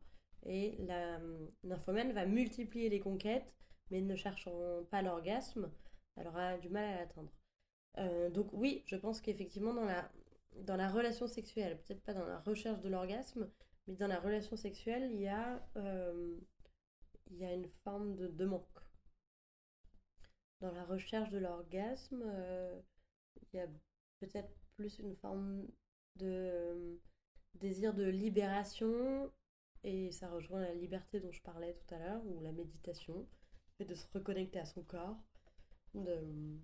Et 0.48 0.75
la 0.80 1.20
nymphomane 1.64 2.12
va 2.12 2.25
multiplier 2.25 2.90
les 2.90 3.00
conquêtes, 3.00 3.54
mais 3.92 4.02
ne 4.02 4.16
cherchant 4.16 4.84
pas 4.90 5.04
l'orgasme, 5.04 5.72
elle 6.16 6.28
aura 6.28 6.58
du 6.58 6.70
mal 6.70 6.86
à 6.86 7.00
l'atteindre. 7.00 7.32
Euh, 7.98 8.30
donc 8.30 8.50
oui, 8.54 8.84
je 8.86 8.96
pense 8.96 9.22
qu'effectivement, 9.22 9.74
dans 9.74 9.86
la, 9.86 10.10
dans 10.64 10.76
la 10.76 10.90
relation 10.90 11.28
sexuelle, 11.28 11.80
peut-être 11.82 12.04
pas 12.04 12.14
dans 12.14 12.26
la 12.26 12.40
recherche 12.40 12.82
de 12.82 12.90
l'orgasme, 12.90 13.50
mais 13.88 13.96
dans 13.96 14.08
la 14.08 14.20
relation 14.20 14.56
sexuelle, 14.56 15.10
il 15.12 15.22
y 15.22 15.28
a, 15.28 15.66
euh, 15.78 16.38
il 17.32 17.38
y 17.38 17.46
a 17.46 17.54
une 17.54 17.68
forme 17.84 18.16
de, 18.16 18.28
de 18.28 18.46
manque. 18.46 18.80
Dans 20.62 20.72
la 20.72 20.86
recherche 20.86 21.30
de 21.30 21.38
l'orgasme, 21.38 22.24
euh, 22.26 22.82
il 23.54 23.58
y 23.58 23.60
a 23.60 23.68
peut-être 24.20 24.54
plus 24.76 25.00
une 25.00 25.16
forme 25.16 25.68
de 26.16 27.00
désir 27.56 27.94
de 27.94 28.04
libération 28.04 29.32
et 29.84 30.12
ça 30.12 30.30
rejoint 30.30 30.62
la 30.62 30.74
liberté 30.74 31.20
dont 31.20 31.32
je 31.32 31.42
parlais 31.42 31.74
tout 31.74 31.94
à 31.94 32.00
l'heure 32.00 32.26
ou 32.26 32.42
la 32.42 32.52
méditation 32.52 33.28
et 33.80 33.86
de 33.86 33.94
se 33.94 34.08
reconnecter 34.14 34.60
à 34.60 34.66
son 34.66 34.82
corps 34.84 35.18
de 35.96 36.12
euh, 36.12 36.58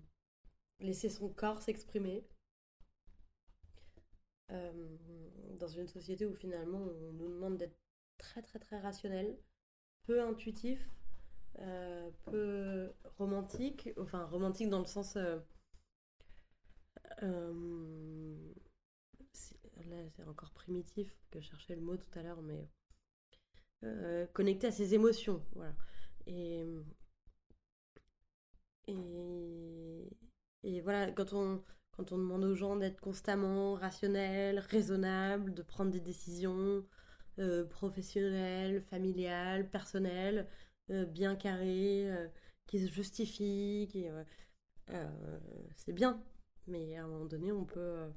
laisser 0.80 1.08
son 1.08 1.28
corps 1.28 1.62
s'exprimer 1.62 2.26
euh, 4.50 4.96
dans 5.58 5.68
une 5.68 5.88
société 5.88 6.26
où 6.26 6.34
finalement 6.34 6.78
on 6.78 7.12
nous 7.12 7.28
demande 7.28 7.58
d'être 7.58 7.78
très 8.18 8.42
très 8.42 8.58
très 8.58 8.78
rationnel 8.78 9.38
peu 10.04 10.22
intuitif 10.22 10.88
peu 12.24 12.92
romantique 13.18 13.90
enfin 13.98 14.24
romantique 14.24 14.70
dans 14.70 14.80
le 14.80 14.86
sens 14.86 15.16
euh, 17.22 18.52
là, 19.90 19.96
c'est 20.16 20.24
encore 20.24 20.50
primitif 20.50 21.14
que 21.30 21.40
je 21.40 21.46
cherchais 21.46 21.76
le 21.76 21.82
mot 21.82 21.96
tout 21.96 22.18
à 22.18 22.22
l'heure, 22.22 22.42
mais 22.42 22.68
euh, 23.84 24.26
connecté 24.28 24.68
à 24.68 24.72
ses 24.72 24.94
émotions, 24.94 25.42
voilà. 25.54 25.74
Et, 26.26 26.64
et, 28.88 30.08
et 30.62 30.80
voilà, 30.80 31.10
quand 31.12 31.32
on, 31.32 31.62
quand 31.92 32.12
on 32.12 32.18
demande 32.18 32.44
aux 32.44 32.54
gens 32.54 32.76
d'être 32.76 33.00
constamment 33.00 33.74
rationnels, 33.74 34.58
raisonnables, 34.58 35.54
de 35.54 35.62
prendre 35.62 35.90
des 35.90 36.00
décisions 36.00 36.84
euh, 37.38 37.64
professionnelles, 37.64 38.82
familiales, 38.82 39.70
personnelles, 39.70 40.48
bien 40.88 41.36
carrées, 41.36 42.10
qui 42.66 42.80
se 42.80 42.92
justifient, 42.92 43.88
qui, 43.90 44.04
c'est 45.76 45.92
bien. 45.92 46.22
Mais 46.66 46.96
à 46.96 47.04
un 47.04 47.08
moment 47.08 47.24
donné, 47.24 47.52
on 47.52 47.64
peut. 47.64 47.80
Euh, 47.80 48.10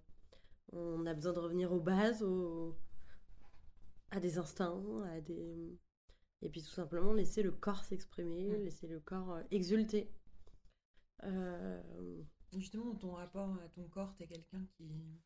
on 0.72 1.06
a 1.06 1.14
besoin 1.14 1.34
de 1.34 1.40
revenir 1.40 1.72
aux 1.72 1.80
bases, 1.80 2.26
à 4.12 4.20
des 4.20 4.38
instincts, 4.38 4.84
à 5.06 5.22
des. 5.22 5.78
Et 6.42 6.50
puis 6.50 6.62
tout 6.62 6.72
simplement 6.72 7.14
laisser 7.14 7.42
le 7.44 7.52
corps 7.52 7.84
s'exprimer, 7.84 8.58
mm. 8.58 8.64
laisser 8.64 8.88
le 8.88 9.00
corps 9.00 9.34
euh, 9.34 9.42
exulter. 9.52 10.12
Euh, 11.24 11.82
Justement, 12.54 12.96
ton 12.96 13.12
rapport 13.12 13.54
à 13.64 13.68
ton 13.70 13.88
corps, 13.90 14.16
t'es 14.16 14.28
quelqu'un 14.28 14.66
qui 14.78 15.20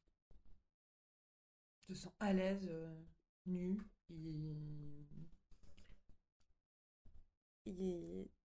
te 1.81 1.93
sent 1.93 2.09
à 2.19 2.33
l'aise, 2.33 2.71
nu, 3.45 3.77
qui... 4.07 4.55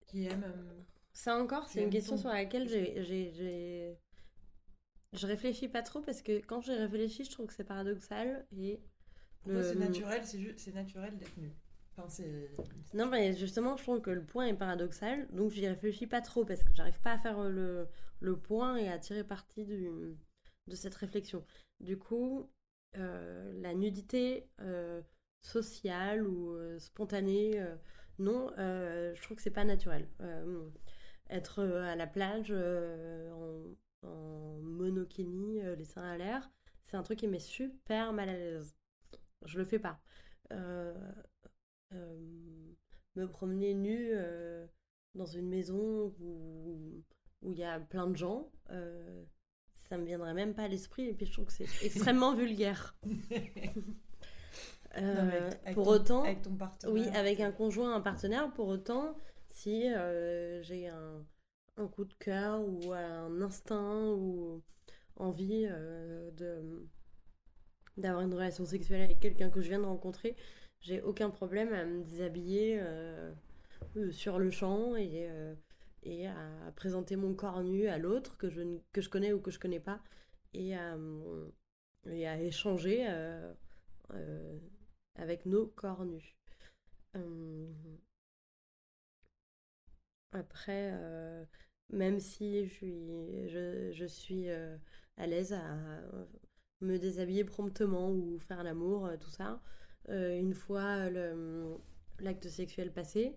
qui 0.06 0.26
aime. 0.26 0.86
Ça 1.14 1.38
encore, 1.38 1.70
c'est 1.70 1.84
une 1.84 1.90
question 1.90 2.18
sur 2.18 2.30
laquelle 2.30 2.68
j'ai 2.68 3.98
je 5.14 5.28
réfléchis 5.28 5.68
pas 5.68 5.84
trop 5.84 6.02
parce 6.02 6.22
que 6.22 6.40
quand 6.40 6.62
j'ai 6.62 6.74
réfléchi, 6.74 7.24
je 7.24 7.32
trouve 7.32 7.46
que 7.48 7.54
c'est 7.54 7.64
paradoxal 7.64 8.46
et. 8.52 8.82
C'est 9.46 9.76
naturel, 9.76 10.26
c'est 10.26 10.74
naturel 10.74 11.18
d'être 11.18 11.38
nu. 11.38 11.52
Non, 12.94 13.08
mais 13.08 13.34
justement, 13.34 13.78
je 13.78 13.84
trouve 13.84 14.02
que 14.02 14.10
le 14.10 14.24
point 14.24 14.48
est 14.48 14.54
paradoxal, 14.54 15.28
donc 15.32 15.52
j'y 15.52 15.68
réfléchis 15.68 16.08
pas 16.08 16.22
trop 16.22 16.46
parce 16.46 16.64
que 16.64 16.74
j'arrive 16.74 17.00
pas 17.02 17.14
à 17.14 17.18
faire 17.18 17.50
le, 17.50 17.88
le, 18.20 18.38
point 18.38 18.78
et 18.78 18.90
à 18.90 18.98
tirer 18.98 19.24
parti 19.24 19.64
du, 19.66 19.90
de 20.68 20.76
cette 20.76 20.96
réflexion. 20.96 21.46
Du 21.80 21.98
coup, 21.98 22.50
euh, 22.98 23.52
la 23.62 23.74
nudité 23.74 24.48
euh, 24.62 25.02
sociale 25.42 26.28
ou 26.28 26.54
euh, 26.54 26.80
spontanée, 26.80 27.64
non, 28.20 28.52
je 28.58 29.22
trouve 29.22 29.38
que 29.38 29.44
c'est 29.44 29.52
pas 29.52 29.66
naturel. 29.66 30.08
être 31.30 31.64
à 31.64 31.96
la 31.96 32.08
plage 32.08 32.52
en 32.52 33.64
en 34.06 34.60
les 35.78 35.86
seins 35.86 36.04
à 36.04 36.18
l'air, 36.18 36.52
c'est 36.84 36.98
un 36.98 37.04
truc 37.04 37.20
qui 37.20 37.28
m'est 37.28 37.40
super 37.40 38.12
mal 38.14 38.30
à 38.30 38.34
l'aise. 38.34 38.76
Je 39.46 39.58
le 39.58 39.66
fais 39.66 39.80
pas. 39.80 40.00
Me 43.16 43.28
promener 43.28 43.74
nu 43.74 44.14
dans 45.16 45.26
une 45.26 45.50
maison 45.50 46.14
où 46.20 47.04
il 47.44 47.58
y 47.58 47.64
a 47.64 47.80
plein 47.80 48.08
de 48.08 48.16
gens, 48.16 48.52
ça 49.90 49.98
me 49.98 50.06
viendrait 50.06 50.34
même 50.34 50.54
pas 50.54 50.64
à 50.64 50.68
l'esprit 50.68 51.08
et 51.08 51.14
puis 51.14 51.26
je 51.26 51.34
trouve 51.34 51.46
que 51.46 51.54
c'est 51.54 51.64
extrêmement 51.86 52.34
vulgaire. 52.34 52.96
pour 55.74 55.88
autant, 55.88 56.24
avec 56.24 56.42
ton 56.42 56.56
partenaire. 56.56 56.94
Oui, 56.94 57.08
avec 57.16 57.40
un 57.40 57.52
conjoint, 57.52 57.96
un 57.96 58.02
partenaire. 58.02 58.52
Pour 58.54 58.68
autant, 58.68 59.16
si 59.48 59.86
j'ai 60.62 60.88
un, 60.88 61.26
un 61.78 61.88
coup 61.88 62.06
de 62.06 62.14
cœur 62.14 62.62
ou 62.62 62.94
un 62.94 63.42
instinct 63.42 64.12
ou 64.12 64.62
envie 65.18 65.68
euh, 65.70 66.32
de 66.32 66.88
d'avoir 67.96 68.24
une 68.24 68.34
relation 68.34 68.66
sexuelle 68.66 69.04
avec 69.04 69.20
quelqu'un 69.20 69.52
que 69.52 69.62
je 69.62 69.70
viens 69.70 69.80
de 69.80 69.86
rencontrer, 69.86 70.36
j'ai 70.84 71.02
aucun 71.02 71.30
problème 71.30 71.74
à 71.74 71.86
me 71.86 72.04
déshabiller 72.04 72.78
euh, 72.80 73.32
euh, 73.98 74.12
sur 74.12 74.40
le 74.40 74.52
champ 74.52 74.96
et, 74.96 75.30
et 76.04 76.28
à 76.28 76.72
présenter 76.76 77.16
mon 77.16 77.34
corps 77.34 77.64
nu 77.64 77.88
à 77.88 77.98
l'autre 77.98 78.38
que 78.38 78.50
je, 78.50 78.62
que 78.92 79.02
je 79.02 79.10
connais 79.10 79.34
ou 79.34 79.42
que 79.42 79.52
je 79.52 79.60
connais 79.60 79.80
pas 79.80 80.00
et 80.54 80.76
à, 80.76 80.96
échanger 82.42 83.08
avec 85.16 85.46
nos 85.46 85.68
corps 85.68 86.06
nus. 86.06 86.38
Après, 90.34 90.90
euh, 90.94 91.46
même 91.90 92.20
si 92.20 92.66
je 92.66 92.74
suis, 92.74 93.50
je, 93.50 94.06
suis 94.06 94.50
euh, 94.50 94.76
à 95.18 95.28
l'aise 95.28 95.54
à 95.54 95.78
me 96.82 96.98
déshabiller 96.98 97.44
promptement 97.44 98.12
ou 98.12 98.40
faire 98.40 98.64
l'amour, 98.64 99.06
euh, 99.06 99.18
tout 99.18 99.30
ça, 99.30 99.62
une 100.10 100.54
fois 100.54 101.10
l'acte 102.20 102.50
sexuel 102.50 102.92
passé, 102.92 103.36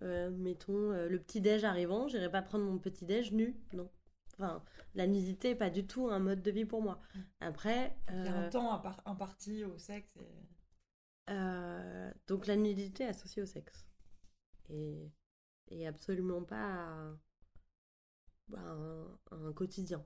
mettons 0.00 0.90
le 0.90 1.18
petit-déj 1.18 1.64
arrivant, 1.64 2.08
j'irai 2.08 2.30
pas 2.30 2.42
prendre 2.42 2.64
mon 2.64 2.78
petit-déj 2.78 3.32
nu, 3.32 3.56
non. 3.72 3.90
Enfin, 4.34 4.64
la 4.94 5.06
nudité 5.06 5.50
n'est 5.50 5.58
pas 5.58 5.70
du 5.70 5.86
tout 5.86 6.08
un 6.08 6.18
mode 6.18 6.42
de 6.42 6.50
vie 6.50 6.64
pour 6.64 6.82
moi. 6.82 7.00
Mmh. 7.14 7.20
Après. 7.40 7.96
Il 8.08 8.24
y 8.24 8.28
a 8.28 8.34
un 8.34 8.48
temps 8.48 8.82
imparti 9.04 9.64
au 9.64 9.76
sexe. 9.78 10.18
donc 12.26 12.46
la 12.46 12.56
nudité 12.56 13.04
est 13.04 13.08
associée 13.08 13.42
au 13.42 13.46
sexe. 13.46 13.86
Et 14.70 15.12
et 15.72 15.86
absolument 15.86 16.42
pas 16.42 17.16
bah, 18.48 18.76
un, 19.30 19.52
quotidien. 19.52 20.04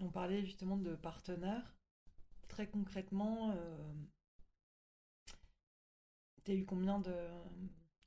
On 0.00 0.10
parlait 0.10 0.44
justement 0.44 0.76
de 0.76 0.94
partenaires. 0.94 1.74
Très 2.48 2.68
concrètement, 2.68 3.52
euh, 3.52 3.92
tu 6.44 6.52
as 6.52 6.54
eu 6.54 6.64
combien 6.64 6.98
de, 6.98 7.14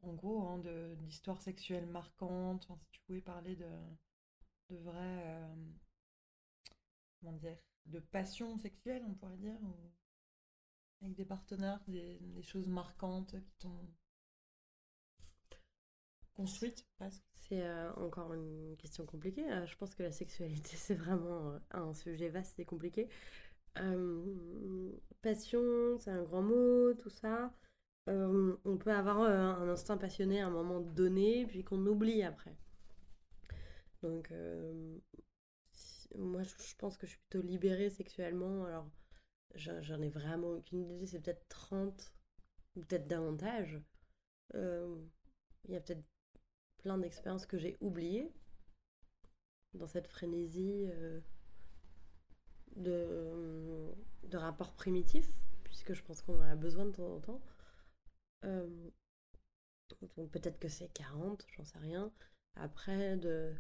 en 0.01 0.13
gros, 0.13 0.48
hein, 0.48 0.62
d'histoires 1.00 1.42
sexuelles 1.42 1.88
marquantes? 1.88 2.68
Si 2.82 2.89
tu 2.92 3.01
pouvais 3.01 3.22
parler 3.22 3.56
de, 3.56 3.70
de 4.70 4.77
vraies, 4.77 5.24
euh, 5.25 5.56
comment 7.20 7.34
dire, 7.34 7.58
de 7.86 8.00
passion 8.00 8.58
sexuelle, 8.58 9.04
on 9.08 9.13
pourrait 9.13 9.38
dire, 9.38 9.58
avec 11.01 11.15
des 11.15 11.25
partenaires, 11.25 11.82
des, 11.88 12.20
choses 12.42 12.68
marquantes 12.68 13.36
qui 13.46 13.58
t'ont 13.60 13.88
construite? 16.34 16.86
C'est 17.34 17.62
euh, 17.63 17.94
encore 17.94 18.34
une 18.34 18.75
question 18.77 19.06
compliquée. 19.06 19.50
Euh, 19.51 19.65
je 19.65 19.77
pense 19.77 19.94
que 19.96 20.04
la 20.04 20.12
sexualité, 20.12 20.72
c'est 20.75 20.96
vraiment 20.96 21.51
euh, 21.51 21.60
un 21.72 21.94
sujet 21.94 22.30
vaste 22.30 22.60
et 22.60 22.65
compliqué. 22.65 23.08
passion, 25.22 25.98
c'est 26.00 26.12
un 26.12 26.24
grand 26.24 26.42
mot, 26.42 26.94
tout 26.94 27.10
ça. 27.10 27.54
On 28.08 28.78
peut 28.78 28.92
avoir 28.92 29.20
un 29.22 29.68
instinct 29.70 29.98
passionné 29.98 30.42
à 30.42 30.48
un 30.48 30.52
moment 30.52 30.80
donné, 30.80 31.46
puis 31.48 31.64
qu'on 31.64 31.86
oublie 31.86 32.24
après. 32.24 32.56
Donc, 34.04 34.32
moi, 36.16 36.44
je 36.44 36.76
pense 36.78 36.98
que 36.98 37.08
je 37.08 37.12
suis 37.12 37.22
plutôt 37.30 37.46
libérée 37.46 37.90
sexuellement. 37.90 38.66
Alors, 38.66 38.88
j'en 39.56 40.02
ai 40.02 40.10
vraiment 40.10 40.50
aucune 40.50 40.82
idée. 40.82 41.06
C'est 41.08 41.20
peut-être 41.20 41.48
30, 41.50 42.14
ou 42.76 42.82
peut-être 42.82 43.08
davantage. 43.08 43.82
Il 44.54 45.74
y 45.74 45.76
a 45.76 45.82
peut-être 45.82 46.04
plein 46.78 46.98
d'expériences 46.98 47.48
que 47.48 47.58
j'ai 47.58 47.78
oubliées 47.82 48.32
dans 49.74 49.88
cette 49.88 50.08
frénésie 50.08 50.86
euh, 50.88 51.20
de, 52.76 53.92
de 54.24 54.38
rapports 54.38 54.74
primitifs, 54.74 55.32
puisque 55.64 55.94
je 55.94 56.04
pense 56.04 56.22
qu'on 56.22 56.38
en 56.38 56.42
a 56.42 56.56
besoin 56.56 56.86
de 56.86 56.92
temps 56.92 57.16
en 57.16 57.20
temps. 57.20 57.42
Euh, 58.46 58.90
peut-être 60.32 60.60
que 60.60 60.70
c'est 60.70 60.90
40, 60.90 61.46
j'en 61.56 61.66
sais 61.66 61.80
rien. 61.80 62.12
Après, 62.56 63.18
de, 63.18 63.54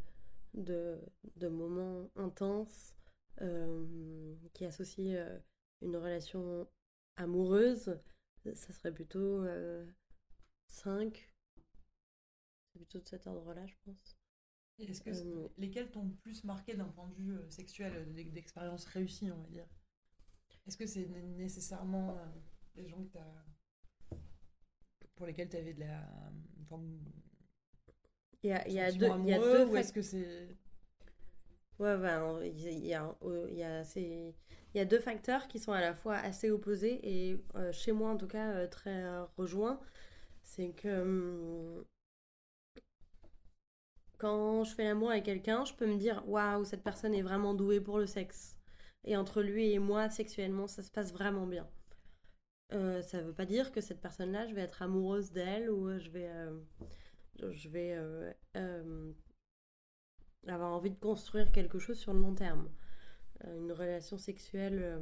de, 0.53 0.99
de 1.35 1.47
moments 1.47 2.09
intenses 2.15 2.93
euh, 3.41 4.35
qui 4.53 4.65
associent 4.65 5.39
une 5.81 5.97
relation 5.97 6.67
amoureuse, 7.17 7.99
ça 8.53 8.73
serait 8.73 8.93
plutôt 8.93 9.45
5 10.67 11.35
plutôt 12.75 12.99
de 12.99 13.07
cet 13.07 13.27
ordre-là, 13.27 13.65
je 13.65 13.75
pense. 13.85 14.17
Est-ce 14.79 15.01
que 15.01 15.09
euh, 15.09 15.47
lesquels 15.57 15.89
t'ont 15.89 16.09
plus 16.21 16.43
marqué 16.43 16.75
d'un 16.75 16.89
point 16.89 17.07
de 17.07 17.15
vue 17.15 17.37
euh, 17.37 17.49
sexuel, 17.49 17.93
euh, 17.95 18.23
d'expérience 18.31 18.85
réussie, 18.85 19.31
on 19.31 19.41
va 19.41 19.47
dire? 19.47 19.67
Est-ce 20.67 20.77
que 20.77 20.85
c'est 20.85 21.05
nécessairement 21.05 22.17
les 22.75 22.87
gens 22.87 23.03
que 23.05 23.17
as... 23.17 23.45
pour 25.15 25.25
lesquels 25.25 25.49
tu 25.49 25.57
avais 25.57 25.73
de 25.73 25.81
la 25.81 26.01
il 28.43 28.49
y 28.49 28.53
a, 28.53 28.67
il 28.67 28.73
y 28.73 28.79
a 28.79 28.91
deux, 28.91 29.09
il 29.23 29.29
y 29.29 29.33
a 29.33 29.39
deux 29.39 29.65
ou 29.65 29.75
est-ce 29.75 29.93
que 29.93 30.01
c'est 30.01 30.47
Ouais, 31.79 31.97
ben, 31.97 32.39
il 32.43 32.59
y 32.61 32.93
a, 32.93 33.15
il 33.51 33.57
y 33.57 33.63
a, 33.63 33.83
il 33.95 34.33
y 34.77 34.79
a 34.79 34.85
deux 34.85 34.99
facteurs 34.99 35.47
qui 35.47 35.59
sont 35.59 35.73
à 35.73 35.81
la 35.81 35.93
fois 35.93 36.15
assez 36.15 36.49
opposés 36.49 36.99
et 37.03 37.43
chez 37.71 37.91
moi 37.91 38.11
en 38.11 38.17
tout 38.17 38.27
cas 38.27 38.67
très 38.67 39.03
rejoints. 39.37 39.79
C'est 40.43 40.69
que 40.69 41.01
hum, 41.01 41.83
quand 44.17 44.63
je 44.63 44.73
fais 44.75 44.83
l'amour 44.83 45.11
avec 45.11 45.25
quelqu'un, 45.25 45.65
je 45.65 45.73
peux 45.73 45.87
me 45.87 45.97
dire 45.97 46.23
waouh, 46.27 46.63
cette 46.65 46.83
personne 46.83 47.13
est 47.13 47.21
vraiment 47.21 47.53
douée 47.53 47.81
pour 47.81 47.99
le 47.99 48.05
sexe. 48.05 48.55
Et 49.03 49.17
entre 49.17 49.41
lui 49.41 49.71
et 49.71 49.79
moi, 49.79 50.09
sexuellement, 50.09 50.67
ça 50.67 50.81
se 50.81 50.91
passe 50.91 51.11
vraiment 51.13 51.45
bien. 51.45 51.67
Euh, 52.73 53.01
ça 53.01 53.21
ne 53.21 53.27
veut 53.27 53.33
pas 53.33 53.45
dire 53.45 53.71
que 53.71 53.81
cette 53.81 54.01
personne-là, 54.01 54.47
je 54.47 54.55
vais 54.55 54.61
être 54.61 54.81
amoureuse 54.81 55.31
d'elle 55.31 55.69
ou 55.69 55.97
je 55.99 56.09
vais, 56.09 56.29
euh, 56.29 56.59
je 57.51 57.69
vais 57.69 57.95
euh, 58.55 59.13
avoir 60.47 60.73
envie 60.73 60.89
de 60.89 60.99
construire 60.99 61.51
quelque 61.51 61.79
chose 61.79 61.97
sur 61.99 62.13
le 62.13 62.19
long 62.19 62.33
terme. 62.33 62.69
une 63.45 63.71
relation 63.71 64.17
sexuelle 64.17 64.99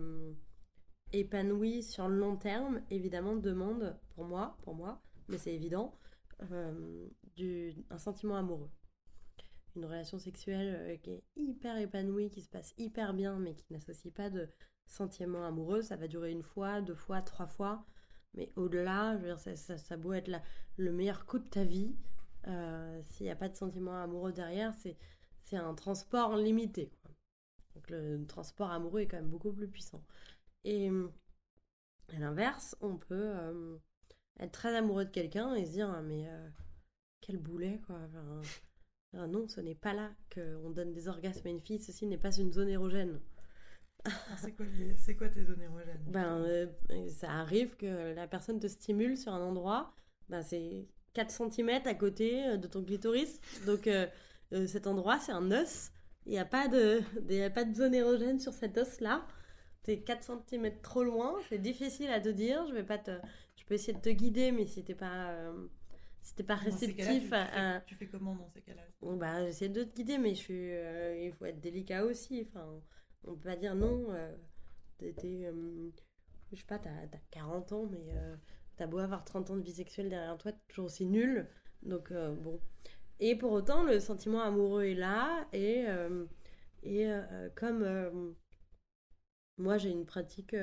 épanouie 1.14 1.84
sur 1.84 2.08
le 2.08 2.18
long 2.18 2.36
terme, 2.36 2.82
évidemment, 2.90 3.36
demande, 3.36 3.98
pour 4.10 4.26
moi, 4.26 4.58
pour 4.64 4.76
moi, 4.76 5.02
mais 5.30 5.38
c'est 5.38 5.54
évident, 5.54 5.98
un 6.40 7.98
sentiment 7.98 8.36
amoureux 8.36 8.72
une 9.76 9.86
relation 9.86 10.20
sexuelle 10.20 11.00
qui 11.02 11.10
est 11.12 11.24
hyper 11.36 11.78
épanouie, 11.78 12.30
qui 12.30 12.42
se 12.42 12.50
passe 12.50 12.74
hyper 12.78 13.14
bien, 13.14 13.40
mais 13.40 13.56
qui 13.56 13.66
n'associe 13.74 14.14
pas 14.14 14.30
de 14.30 14.48
sentiments 14.88 15.46
amoureux, 15.46 15.82
ça 15.82 15.96
va 15.96 16.08
durer 16.08 16.32
une 16.32 16.44
fois, 16.44 16.82
deux 16.82 16.96
fois, 16.96 17.22
trois 17.22 17.48
fois. 17.48 17.86
Mais 18.34 18.52
au-delà, 18.56 19.18
ça, 19.38 19.78
ça, 19.78 19.98
doit 19.98 20.18
être 20.18 20.32
le 20.78 20.92
meilleur 20.92 21.26
coup 21.26 21.40
de 21.40 21.48
ta 21.48 21.64
vie. 21.64 21.96
Euh, 22.48 23.02
s'il 23.04 23.26
n'y 23.26 23.32
a 23.32 23.36
pas 23.36 23.50
de 23.50 23.56
sentiments 23.56 24.02
amoureux 24.02 24.34
derrière, 24.34 24.74
c'est, 24.74 24.98
un 25.56 25.76
transport 25.76 26.36
limité. 26.36 26.92
Donc 27.76 27.90
le 27.92 28.26
transport 28.26 28.72
amoureux 28.72 29.02
est 29.02 29.08
quand 29.08 29.18
même 29.18 29.30
beaucoup 29.30 29.52
plus 29.52 29.68
puissant. 29.68 30.04
Et 30.64 30.90
à 32.10 32.18
l'inverse, 32.18 32.76
on 32.82 32.98
peut 32.98 33.34
euh, 33.36 33.78
être 34.40 34.52
très 34.52 34.76
amoureux 34.76 35.06
de 35.06 35.12
quelqu'un 35.12 35.54
et 35.54 35.66
se 35.66 35.72
dire, 35.74 35.92
ah, 35.92 36.02
mais 36.02 36.28
quel 37.22 37.38
boulet, 37.38 37.80
quoi. 37.86 38.00
Non, 39.14 39.48
ce 39.48 39.62
n'est 39.62 39.76
pas 39.76 39.94
là 39.94 40.12
qu'on 40.34 40.72
donne 40.72 40.92
des 40.92 41.08
orgasmes 41.08 41.48
à 41.48 41.52
une 41.52 41.62
fille, 41.62 41.78
ceci 41.78 42.08
n'est 42.08 42.18
pas 42.18 42.36
une 42.36 42.52
zone 42.52 42.70
érogène. 42.70 43.20
Ah, 44.06 44.12
c'est 44.38 45.16
quoi, 45.16 45.30
tes 45.30 45.44
zones 45.44 45.62
érogènes 45.62 46.04
ben, 46.08 46.44
euh, 46.44 46.68
Ça 47.10 47.32
arrive 47.32 47.76
que 47.78 48.14
la 48.14 48.28
personne 48.28 48.60
te 48.60 48.68
stimule 48.68 49.18
sur 49.18 49.34
un 49.34 49.42
endroit, 49.42 49.96
ben, 50.30 50.42
c'est 50.42 50.88
4 51.14 51.52
cm 51.52 51.70
à 51.86 51.94
côté 51.94 52.46
euh, 52.46 52.58
de 52.58 52.68
ton 52.68 52.84
clitoris, 52.84 53.40
donc 53.66 53.88
euh, 53.88 54.08
cet 54.68 54.88
endroit 54.88 55.20
c'est 55.20 55.32
un 55.32 55.52
os, 55.52 55.92
il 56.26 56.32
n'y 56.32 56.40
a, 56.40 56.46
pas 56.46 56.68
de, 56.68 57.02
a 57.46 57.50
pas 57.50 57.64
de 57.64 57.74
zone 57.74 57.94
érogène 57.94 58.40
sur 58.40 58.54
cet 58.54 58.78
os-là. 58.78 59.26
T'es 59.84 60.00
4 60.00 60.42
cm 60.48 60.82
trop 60.82 61.04
loin, 61.04 61.36
c'est 61.50 61.58
difficile 61.58 62.10
à 62.10 62.22
te 62.22 62.30
dire, 62.30 62.66
je 62.68 62.74
vais 62.74 62.86
pas 62.86 62.98
te... 62.98 63.12
Je 63.58 63.66
peux 63.66 63.74
essayer 63.76 63.94
de 63.94 64.02
te 64.02 64.10
guider, 64.10 64.52
mais 64.52 64.66
si 64.66 64.84
t'es 64.84 64.96
pas 64.96 65.54
c'était 66.24 66.44
pas 66.44 66.56
réceptif 66.56 67.28
tu, 67.28 67.36
à, 67.36 67.82
tu, 67.82 67.96
fais, 67.96 68.08
comment 68.08 68.34
dans 68.34 68.48
ces 68.48 68.62
cas-là? 68.62 68.82
Bah, 69.02 69.46
J'essaie 69.46 69.68
de 69.68 69.84
te 69.84 69.94
guider, 69.94 70.18
mais 70.18 70.30
je 70.30 70.40
suis, 70.40 70.72
euh, 70.72 71.22
il 71.22 71.34
faut 71.34 71.46
être 71.46 71.60
délicat 71.60 72.06
aussi. 72.06 72.48
Enfin, 72.48 72.66
on 73.26 73.36
peut 73.36 73.50
pas 73.50 73.56
dire 73.56 73.76
non. 73.76 74.08
Euh, 74.10 74.36
t'es, 74.98 75.46
euh, 75.46 75.90
je 76.52 76.58
sais 76.58 76.66
pas, 76.66 76.80
t'as 76.80 76.90
as 76.90 77.20
40 77.32 77.72
ans, 77.74 77.90
mais 77.92 78.14
t'as 78.78 78.88
beau 78.88 79.00
avoir 79.00 79.24
30 79.24 79.52
ans 79.52 79.58
de 79.58 79.62
vie 79.62 79.74
sexuelle 79.74 80.10
derrière 80.10 80.38
toi, 80.38 80.52
t'es 80.52 80.60
toujours 80.68 80.86
aussi 80.86 81.06
nul. 81.06 81.48
Donc, 81.82 82.14
bon. 82.14 82.60
Et 83.20 83.36
pour 83.36 83.52
autant, 83.52 83.84
le 83.84 84.00
sentiment 84.00 84.42
amoureux 84.42 84.84
est 84.84 84.96
là. 84.96 85.48
Et, 85.54 85.86
et 86.84 87.10
comme 87.56 88.36
moi, 89.58 89.78
j'ai 89.78 89.90
une 89.90 90.06
pratique 90.06 90.56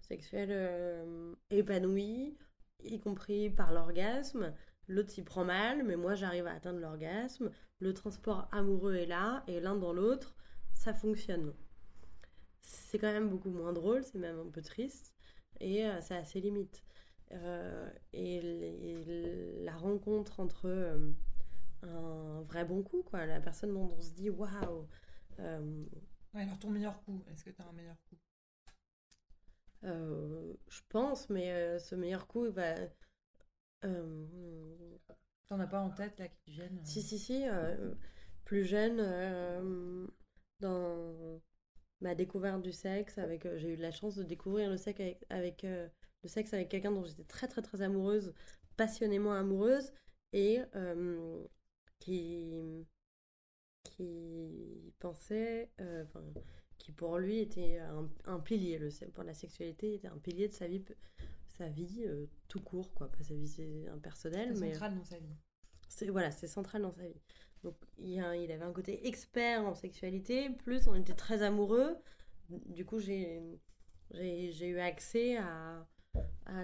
sexuelle 0.00 1.06
épanouie, 1.50 2.36
y 2.84 3.00
compris 3.00 3.48
par 3.50 3.72
l'orgasme, 3.72 4.52
l'autre 4.88 5.10
s'y 5.10 5.22
prend 5.22 5.44
mal, 5.44 5.84
mais 5.84 5.96
moi 5.96 6.14
j'arrive 6.14 6.46
à 6.46 6.52
atteindre 6.52 6.80
l'orgasme, 6.80 7.50
le 7.78 7.94
transport 7.94 8.48
amoureux 8.52 8.94
est 8.94 9.06
là, 9.06 9.42
et 9.46 9.60
l'un 9.60 9.76
dans 9.76 9.92
l'autre, 9.92 10.34
ça 10.74 10.92
fonctionne. 10.92 11.52
C'est 12.62 12.98
quand 12.98 13.12
même 13.12 13.28
beaucoup 13.28 13.50
moins 13.50 13.72
drôle, 13.72 14.02
c'est 14.04 14.18
même 14.18 14.38
un 14.38 14.50
peu 14.50 14.62
triste, 14.62 15.12
et 15.60 15.84
euh, 15.84 16.00
ça 16.00 16.16
a 16.16 16.24
ses 16.24 16.40
limites. 16.40 16.82
Euh, 17.32 17.90
et, 18.12 18.40
la 19.64 19.76
rencontre 19.76 20.40
entre 20.40 20.66
euh, 20.66 21.12
un 21.82 22.42
vrai 22.42 22.64
bon 22.64 22.82
coup, 22.82 23.02
quoi, 23.02 23.26
la 23.26 23.40
personne 23.40 23.72
dont 23.72 23.92
on 23.96 24.00
se 24.00 24.12
dit 24.12 24.30
waouh. 24.30 24.88
alors 25.38 26.58
ton 26.60 26.70
meilleur 26.70 27.02
coup, 27.04 27.24
est-ce 27.30 27.44
que 27.44 27.50
tu 27.50 27.62
as 27.62 27.66
un 27.66 27.72
meilleur 27.72 27.96
coup? 28.08 28.16
Je 29.82 30.80
pense, 30.88 31.28
mais 31.30 31.78
ce 31.78 31.94
meilleur 31.94 32.26
coup, 32.26 32.50
va 32.50 32.74
euh, 33.84 34.98
T'en 35.48 35.60
as 35.60 35.66
pas 35.66 35.80
en 35.80 35.90
tête 35.90 36.18
là 36.18 36.28
qui 36.28 36.50
viennent 36.52 36.80
Si, 36.84 37.00
euh 37.00 37.02
si, 37.02 37.18
si. 37.18 37.48
Euh, 37.48 37.94
plus 38.44 38.64
jeune, 38.64 38.98
euh, 39.00 40.06
dans 40.60 41.40
ma 42.02 42.14
découverte 42.14 42.62
du 42.62 42.72
sexe, 42.72 43.18
avec, 43.18 43.46
j'ai 43.56 43.70
eu 43.70 43.76
la 43.76 43.90
chance 43.90 44.16
de 44.16 44.22
découvrir 44.22 44.70
le 44.70 44.76
sexe 44.76 45.00
avec, 45.00 45.24
avec 45.30 45.62
le 45.62 46.28
sexe 46.28 46.52
avec 46.52 46.68
quelqu'un 46.68 46.92
dont 46.92 47.04
j'étais 47.04 47.24
très 47.24 47.48
très 47.48 47.62
très 47.62 47.82
amoureuse, 47.82 48.34
passionnément 48.76 49.32
amoureuse, 49.32 49.92
et 50.32 50.60
qui 51.98 52.86
qui 53.84 54.92
pensait, 54.98 55.70
qui 56.78 56.92
pour 56.92 57.18
lui 57.18 57.38
était 57.38 57.78
un, 57.78 58.08
un, 58.26 58.40
pilier, 58.40 58.78
le, 58.78 58.88
pour 59.10 59.24
la 59.24 59.34
sexualité 59.34 59.94
était 59.94 60.08
un 60.08 60.18
pilier 60.18 60.48
de 60.48 60.54
sa 60.54 60.66
vie 60.66 60.84
sa 61.52 61.68
vie 61.68 62.04
euh, 62.04 62.26
tout 62.48 62.60
court, 62.60 62.92
quoi. 62.94 63.10
Pas 63.10 63.22
sa 63.22 63.34
vie 63.34 63.86
impersonnelle, 63.92 64.54
mais. 64.58 64.72
centrale 64.72 64.94
dans 64.94 65.04
sa 65.04 65.18
vie. 65.18 65.36
c'est 65.88 66.08
voilà, 66.08 66.30
c'est 66.30 66.46
central 66.46 66.82
dans 66.82 66.92
sa 66.92 67.06
vie. 67.06 67.20
Donc 67.62 67.76
il, 67.98 68.20
avait 68.20 68.62
un 68.62 68.72
côté 68.72 69.06
expert 69.06 69.64
en 69.64 69.74
sexualité, 69.74 70.50
plus 70.50 70.88
on 70.88 70.94
était 70.94 71.14
très 71.14 71.42
amoureux. 71.42 71.96
Du 72.48 72.84
coup, 72.84 72.98
j'ai 72.98 73.60
eu 74.12 74.78
accès 74.78 75.36
à, 75.36 75.86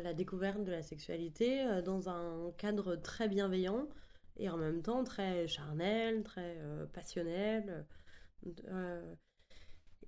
la 0.03 0.13
découverte 0.13 0.63
de 0.65 0.71
la 0.71 0.83
sexualité 0.83 1.65
euh, 1.65 1.81
dans 1.81 2.11
un 2.11 2.53
cadre 2.59 2.97
très 2.97 3.29
bienveillant 3.29 3.89
et 4.37 4.51
en 4.51 4.59
même 4.59 4.83
temps 4.83 5.03
très 5.05 5.49
charnel, 5.49 6.23
très 6.25 6.59
euh, 6.59 6.85
passionnel. 6.87 7.87
Euh, 8.69 9.15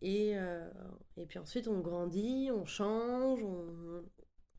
et, 0.02 0.34
et 1.16 1.26
puis 1.26 1.38
ensuite, 1.38 1.68
on 1.68 1.80
grandit, 1.80 2.50
on 2.52 2.64
change, 2.64 3.42
on, 3.42 4.02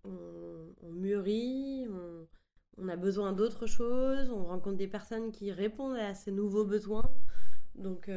on, 0.04 0.92
mûrit, 0.92 1.88
on, 1.90 2.28
on, 2.78 2.88
a 2.88 2.96
besoin 2.96 3.34
d'autres 3.34 3.68
choses, 3.68 4.30
on 4.30 4.46
rencontre 4.46 4.78
des 4.78 4.88
personnes 4.88 5.32
qui 5.32 5.52
répondent 5.52 5.98
à 5.98 6.14
ces 6.14 6.32
nouveaux 6.32 6.66
besoins. 6.66 7.12
Donc, 7.76 8.10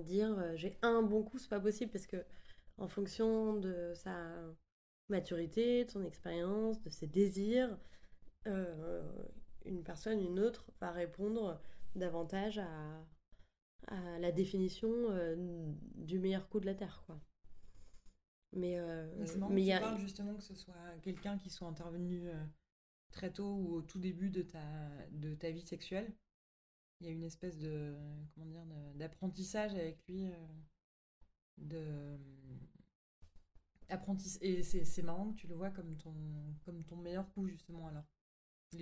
dire 0.00 0.56
j'ai 0.56 0.78
un 0.82 1.02
bon 1.02 1.22
coup, 1.22 1.38
c'est 1.38 1.48
pas 1.48 1.60
possible 1.60 1.92
parce 1.92 2.06
que 2.06 2.24
en 2.78 2.88
fonction 2.88 3.54
de 3.54 3.92
sa 3.94 4.16
maturité, 5.08 5.84
de 5.84 5.90
son 5.90 6.04
expérience, 6.04 6.82
de 6.82 6.90
ses 6.90 7.06
désirs, 7.06 7.76
euh, 8.46 9.02
une 9.64 9.82
personne, 9.84 10.20
une 10.20 10.40
autre, 10.40 10.70
va 10.80 10.90
répondre 10.90 11.60
davantage 11.94 12.58
à, 12.58 13.06
à 13.88 14.18
la 14.18 14.32
définition 14.32 14.90
euh, 14.90 15.36
du 15.94 16.18
meilleur 16.18 16.48
coup 16.48 16.60
de 16.60 16.66
la 16.66 16.74
Terre. 16.74 17.02
Quoi. 17.06 17.20
Mais, 18.54 18.78
euh, 18.78 19.06
mais, 19.50 19.62
il 19.62 19.66
y 19.66 19.72
a... 19.72 19.80
parles 19.80 19.98
justement 19.98 20.34
que 20.34 20.42
ce 20.42 20.54
soit 20.54 20.74
quelqu'un 21.02 21.38
qui 21.38 21.50
soit 21.50 21.68
intervenu 21.68 22.28
très 23.12 23.32
tôt 23.32 23.54
ou 23.54 23.74
au 23.74 23.82
tout 23.82 23.98
début 23.98 24.30
de 24.30 24.42
ta, 24.42 24.64
de 25.12 25.34
ta 25.34 25.50
vie 25.50 25.66
sexuelle. 25.66 26.12
Il 27.00 27.06
y 27.06 27.10
a 27.10 27.12
une 27.12 27.24
espèce 27.24 27.58
de 27.58 27.94
comment 28.34 28.46
dire 28.46 28.64
d'apprentissage 28.94 29.74
avec 29.74 29.98
lui 30.08 30.30
de 31.58 32.18
apprentissage. 33.92 34.42
Et 34.42 34.62
c'est 34.62 35.02
marrant 35.02 35.32
que 35.32 35.36
tu 35.36 35.46
le 35.46 35.54
vois 35.54 35.70
comme 35.70 35.96
ton, 35.96 36.14
comme 36.64 36.84
ton 36.84 36.96
meilleur 36.96 37.30
coup, 37.32 37.46
justement, 37.46 37.88
alors. 37.88 38.04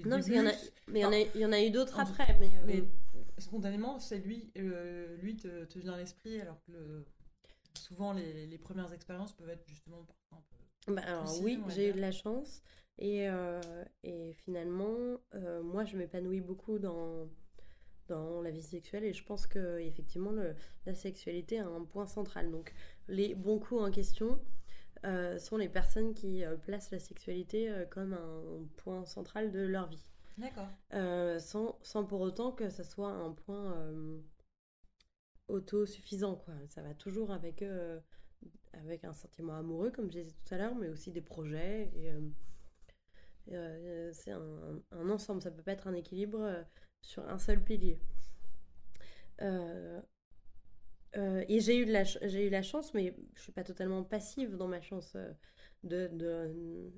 non, 0.07 0.21
il 0.21 0.35
y, 0.35 0.41
en 0.41 0.47
a, 0.47 0.53
mais 0.89 1.01
il 1.35 1.41
y, 1.41 1.45
en 1.45 1.53
a 1.53 1.63
eu 1.63 1.71
d'autres 1.71 1.99
après. 1.99 2.39
Mais, 2.39 2.81
euh, 2.81 2.87
spontanément, 3.39 3.99
c'est 3.99 4.19
lui, 4.19 4.51
euh, 4.57 5.17
lui 5.19 5.37
te, 5.37 5.65
te, 5.65 5.79
vient 5.79 5.95
à 5.95 5.99
l'esprit, 5.99 6.41
alors 6.41 6.63
que 6.65 6.73
le, 6.73 7.07
souvent 7.75 8.13
les, 8.13 8.47
les, 8.47 8.59
premières 8.59 8.93
expériences 8.93 9.33
peuvent 9.33 9.51
être 9.51 9.67
justement 9.69 10.07
un 10.33 10.43
peu. 10.51 10.60
Bah, 10.89 11.03
alors, 11.05 11.41
oui, 11.43 11.61
j'ai 11.69 11.91
eu 11.91 11.93
de 11.93 12.01
la 12.01 12.13
chance. 12.13 12.63
Et, 12.99 13.29
euh, 13.29 13.61
et 14.03 14.33
finalement, 14.35 15.19
moi, 15.63 15.85
je 15.85 15.97
m'épanouis 15.97 16.41
beaucoup 16.41 16.79
dans, 16.79 17.29
dans 18.09 18.43
la 18.43 18.51
vie 18.51 18.63
sexuelle 18.63 19.05
et 19.05 19.13
je 19.13 19.25
pense 19.25 19.47
que 19.47 19.79
effectivement 19.79 20.33
le, 20.33 20.55
la 20.85 20.95
sexualité 20.95 21.61
a 21.61 21.67
un 21.67 21.85
point 21.85 22.07
central. 22.07 22.51
Donc 22.51 22.75
les 23.09 23.35
bons 23.35 23.59
coups 23.59 23.81
en 23.81 23.91
question, 23.91 24.39
euh, 25.07 25.39
sont 25.39 25.57
les 25.57 25.69
personnes 25.71 26.13
qui 26.13 26.45
euh, 26.45 26.57
placent 26.57 26.91
la 26.91 26.99
sexualité 26.99 27.71
euh, 27.71 27.87
comme 27.87 28.13
un 28.13 28.67
point 28.77 29.07
central 29.07 29.51
de 29.51 29.61
leur 29.61 29.89
vie. 29.89 30.05
D'accord. 30.37 30.69
sans, 31.41 31.79
sans, 31.83 32.05
pour 32.05 32.21
autant 32.21 32.53
que 32.53 32.71
ça 32.71 32.85
soit 32.85 33.11
un 33.11 33.33
point 33.33 33.77
autosuffisant. 35.49 36.37
Quoi. 36.37 36.55
Ça 36.69 36.81
va 36.81 36.95
toujours 36.95 37.31
avec, 37.31 37.63
avec 38.73 39.05
un 39.05 39.13
sentiment 39.13 39.57
amoureux, 39.57 39.91
comme 39.91 40.11
je 40.11 40.19
disais 40.19 40.35
tout 40.45 40.55
à 40.55 40.59
l'heure, 40.59 40.75
mais 40.75 40.89
aussi 40.89 41.11
des 41.13 41.21
projets. 41.21 41.91
Et, 41.97 42.13
c'est 44.13 44.31
un, 44.31 45.09
ensemble, 45.09 45.43
ça 45.43 45.51
peut 45.51 45.63
pas 45.63 45.73
être 45.73 45.89
un 45.89 45.95
équilibre 45.95 46.65
sur 47.03 47.29
un 47.29 47.39
seul 47.39 47.63
pilier. 47.63 47.99
Euh, 51.17 51.45
et 51.49 51.61
j'ai 51.61 51.77
eu, 51.79 51.85
la 51.87 52.05
j'ai 52.05 52.47
eu 52.47 52.51
la 52.51 52.63
chance, 52.63 52.95
mais 52.95 53.15
je 53.35 53.43
suis 53.43 53.53
pas 53.53 53.65
totalement 53.65 54.05
passive 54.05 54.57
dans 54.57 54.69
ma 54.69 54.81
chance 54.81 55.13
euh, 55.17 55.33
de, 55.83 56.93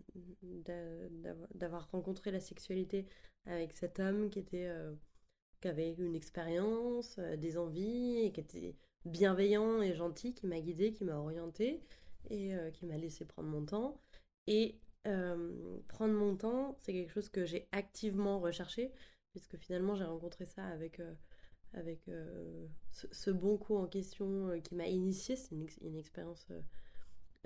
d'avoir 1.55 1.91
rencontré 1.91 2.31
la 2.31 2.41
sexualité 2.41 3.07
avec 3.47 3.73
cet 3.73 4.01
homme 4.01 4.29
qui, 4.31 4.39
était, 4.41 4.67
euh, 4.67 4.93
qui 5.61 5.69
avait 5.69 5.93
une 5.93 6.15
expérience, 6.15 7.19
des 7.19 7.57
envies, 7.57 8.19
et 8.21 8.33
qui 8.33 8.41
était 8.41 8.77
bienveillant 9.05 9.83
et 9.83 9.95
gentil, 9.95 10.35
qui 10.35 10.47
m'a 10.47 10.61
guidée, 10.61 10.93
qui 10.93 11.05
m'a 11.05 11.17
orientée 11.17 11.83
et 12.31 12.53
qui 12.73 12.87
m'a 12.87 12.97
laissé 12.97 13.25
prendre 13.25 13.49
mon 13.49 13.65
temps. 13.65 14.01
Et 14.47 14.81
prendre 15.89 16.15
mon 16.15 16.37
temps, 16.37 16.77
c'est 16.79 16.93
quelque 16.93 17.13
chose 17.13 17.29
que 17.29 17.45
j'ai 17.45 17.69
activement 17.73 18.39
recherché, 18.39 18.93
puisque 19.31 19.57
finalement 19.57 19.97
j'ai 19.97 20.05
rencontré 20.05 20.47
ça 20.47 20.65
avec 20.67 21.01
avec 21.75 22.07
euh, 22.09 22.67
ce, 22.91 23.31
bon 23.31 23.57
coup 23.57 23.77
en 23.77 23.87
question 23.87 24.49
euh, 24.49 24.61
qui 24.61 24.75
m'a 24.75 24.87
initié. 24.87 25.37
C'est 25.37 25.55
une, 25.55 25.97
expérience 25.97 26.47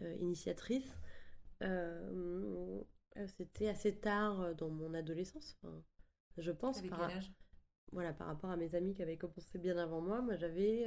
euh, 0.03 0.17
initiatrice. 0.17 0.99
C'était 3.39 3.69
assez 3.69 3.95
tard 3.97 4.55
dans 4.57 4.69
mon 4.69 4.95
adolescence, 4.95 5.59
je 6.37 6.51
pense. 6.51 6.79
Avec 6.79 6.91
par, 6.91 7.09
quel 7.09 7.17
âge? 7.19 7.33
Voilà, 7.93 8.13
par 8.13 8.27
rapport 8.27 8.51
à 8.51 8.57
mes 8.57 8.75
amis 8.75 8.95
qui 8.95 9.03
avaient 9.03 9.17
commencé 9.17 9.59
bien 9.59 9.79
avant 9.79 10.01
moi, 10.01 10.21
moi 10.21 10.37
j'avais 10.37 10.87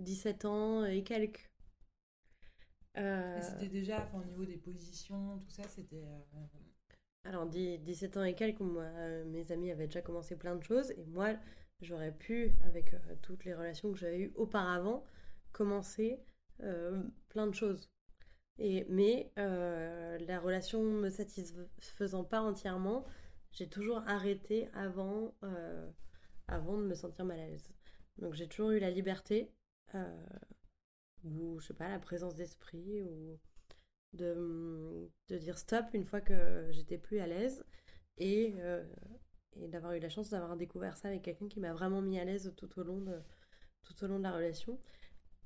17 0.00 0.44
ans 0.44 0.84
et 0.84 1.02
quelques. 1.02 1.50
C'était 2.94 3.68
déjà, 3.68 4.10
au 4.14 4.24
niveau 4.24 4.44
des 4.44 4.56
positions, 4.56 5.38
tout 5.38 5.50
ça, 5.50 5.62
c'était. 5.68 6.04
Alors, 7.24 7.46
17 7.46 8.16
ans 8.16 8.24
et 8.24 8.34
quelques, 8.34 8.60
moi, 8.60 8.88
mes 9.26 9.52
amis 9.52 9.70
avaient 9.70 9.86
déjà 9.86 10.02
commencé 10.02 10.36
plein 10.36 10.56
de 10.56 10.62
choses, 10.62 10.90
et 10.92 11.04
moi, 11.04 11.36
j'aurais 11.82 12.12
pu, 12.12 12.54
avec 12.64 12.94
euh, 12.94 12.98
toutes 13.22 13.44
les 13.44 13.54
relations 13.54 13.92
que 13.92 13.98
j'avais 13.98 14.20
eues 14.20 14.32
auparavant, 14.36 15.04
commencer 15.52 16.20
euh, 16.62 17.02
plein 17.28 17.46
de 17.46 17.54
choses. 17.54 17.90
Et, 18.58 18.84
mais 18.88 19.32
euh, 19.38 20.18
la 20.18 20.38
relation 20.38 20.82
me 20.82 21.08
satisfaisant 21.08 22.24
pas 22.24 22.42
entièrement, 22.42 23.06
j'ai 23.52 23.68
toujours 23.68 24.02
arrêté 24.06 24.68
avant, 24.74 25.34
avant 26.46 26.76
de 26.76 26.84
me 26.84 26.94
sentir 26.94 27.24
mal 27.24 27.40
à 27.40 27.46
l'aise. 27.48 27.72
Donc 28.18 28.34
j'ai 28.34 28.46
toujours 28.46 28.70
eu 28.70 28.78
la 28.78 28.90
liberté, 28.90 29.50
ou 31.24 31.58
je 31.60 31.66
sais 31.68 31.74
pas, 31.74 31.88
la 31.88 31.98
présence 31.98 32.34
d'esprit, 32.34 33.02
ou 33.02 33.38
de, 34.12 35.08
de 35.28 35.38
dire 35.38 35.58
stop 35.58 35.86
une 35.94 36.04
fois 36.04 36.20
que 36.20 36.68
j'étais 36.70 36.98
plus 36.98 37.20
à 37.20 37.26
l'aise. 37.26 37.64
Et, 38.18 38.54
et 39.56 39.68
d'avoir 39.68 39.94
eu 39.94 40.00
la 40.00 40.08
chance 40.08 40.30
d'avoir 40.30 40.56
découvert 40.56 40.96
ça 40.96 41.08
avec 41.08 41.22
quelqu'un 41.22 41.48
qui 41.48 41.60
m'a 41.60 41.72
vraiment 41.72 42.02
mis 42.02 42.18
à 42.18 42.24
l'aise 42.24 42.52
tout 42.56 42.78
au 42.78 42.82
long 42.82 43.00
de, 43.00 43.20
tout 43.84 44.04
au 44.04 44.08
long 44.08 44.18
de 44.18 44.24
la 44.24 44.32
relation. 44.32 44.78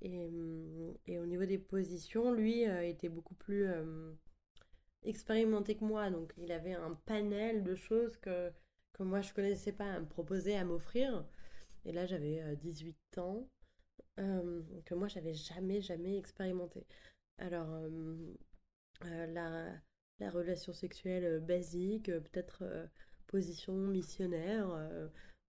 Et, 0.02 0.26
hum, 0.26 0.94
et 1.07 1.18
au 1.18 1.26
niveau 1.26 1.44
des 1.46 1.59
positions, 1.59 2.33
lui 2.33 2.68
euh, 2.68 2.87
était 2.87 3.09
beaucoup 3.09 3.35
plus 3.35 3.66
euh, 3.66 4.12
expérimenté 5.02 5.76
que 5.76 5.85
moi. 5.85 6.11
Donc 6.11 6.35
il 6.38 6.52
avait 6.52 6.74
un 6.74 6.94
panel 7.07 7.62
de 7.64 7.74
choses 7.74 8.16
que, 8.18 8.50
que 8.92 9.02
moi 9.02 9.20
je 9.20 9.33
connaissais 9.33 9.72
pas 9.72 9.92
à 9.92 10.00
me 10.00 10.07
proposer, 10.07 10.57
à 10.57 10.64
m'offrir. 10.64 11.24
Et 11.85 11.92
là 11.92 12.07
j'avais 12.07 12.57
18 12.57 12.96
que 14.16 14.94
moi 14.94 15.09
j'avais 15.09 15.35
jamais, 15.35 15.81
jamais 15.81 16.18
expérimenté. 16.18 16.87
Alors 17.38 17.68
la, 19.03 19.72
la 20.20 20.31
relation 20.31 20.72
sexuelle 20.72 21.40
basique, 21.40 22.07
peut-être 22.07 22.64
position 23.27 23.74
missionnaire. 23.74 24.68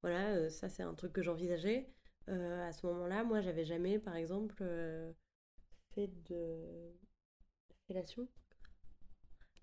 Voilà, 0.01 0.49
ça 0.49 0.69
c'est 0.69 0.83
un 0.83 0.93
truc 0.93 1.13
que 1.13 1.21
j'envisageais. 1.21 1.89
À 2.27 2.71
ce 2.71 2.85
moment-là, 2.87 3.23
moi 3.23 3.41
j'avais 3.41 3.65
jamais, 3.65 3.99
par 3.99 4.15
exemple, 4.15 4.63
fait 5.93 6.09
de 6.29 6.93
fellation 7.87 8.27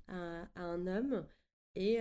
à, 0.09 0.47
un 0.57 0.87
homme. 0.87 1.27
Et, 1.75 1.99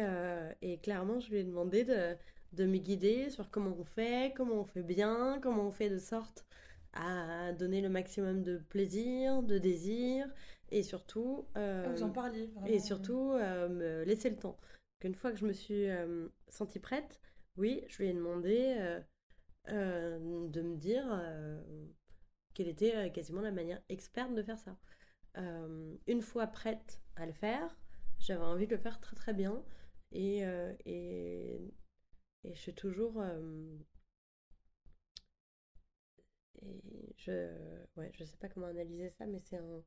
clairement, 0.83 1.19
je 1.19 1.29
lui 1.29 1.39
ai 1.39 1.43
demandé 1.43 1.83
de, 1.83 2.15
de, 2.53 2.65
me 2.65 2.77
guider 2.77 3.29
sur 3.29 3.49
comment 3.49 3.75
on 3.77 3.85
fait, 3.85 4.33
comment 4.35 4.61
on 4.61 4.65
fait 4.65 4.83
bien, 4.83 5.39
comment 5.41 5.67
on 5.67 5.71
fait 5.71 5.89
de 5.89 5.97
sorte 5.97 6.45
à 6.93 7.53
donner 7.53 7.81
le 7.81 7.89
maximum 7.89 8.43
de 8.43 8.57
plaisir, 8.57 9.43
de 9.43 9.57
désir, 9.57 10.27
et 10.69 10.83
surtout... 10.83 11.45
Ah, 11.55 11.89
vous 11.89 12.03
en 12.03 12.09
parliez, 12.09 12.49
Et 12.67 12.79
surtout, 12.79 13.33
me 13.33 14.03
laisser 14.03 14.29
le 14.29 14.37
temps. 14.37 14.57
Une 15.03 15.15
fois 15.15 15.31
que 15.31 15.37
je 15.37 15.45
me 15.45 15.53
suis 15.53 15.89
euh, 15.89 16.27
sentie 16.47 16.79
prête, 16.79 17.19
oui, 17.57 17.83
je 17.87 17.97
lui 17.97 18.09
ai 18.09 18.13
demandé 18.13 18.75
euh, 18.77 19.01
euh, 19.69 20.47
de 20.47 20.61
me 20.61 20.75
dire 20.75 21.21
quelle 22.53 22.67
était 22.67 23.11
quasiment 23.11 23.41
la 23.41 23.51
manière 23.51 23.81
experte 23.89 24.33
de 24.35 24.43
faire 24.43 24.59
ça. 24.59 24.77
une 26.07 26.21
fois 26.21 26.47
prête 26.47 27.01
à 27.15 27.25
le 27.25 27.33
faire, 27.33 27.77
j'avais 28.19 28.43
envie 28.43 28.67
de 28.67 28.75
le 28.75 28.81
faire 28.81 28.99
très 28.99 29.15
très 29.15 29.33
bien 29.33 29.63
et, 30.11 30.39
et, 30.85 31.61
et 32.43 32.53
je 32.53 32.59
suis 32.59 32.73
toujours 32.73 33.23
et 36.63 37.13
je 37.17 37.49
ouais 37.95 38.11
je 38.13 38.23
sais 38.23 38.37
pas 38.37 38.49
comment 38.49 38.67
analyser 38.67 39.09
ça 39.09 39.25
mais 39.25 39.39
c'est 39.39 39.57
un 39.57 39.83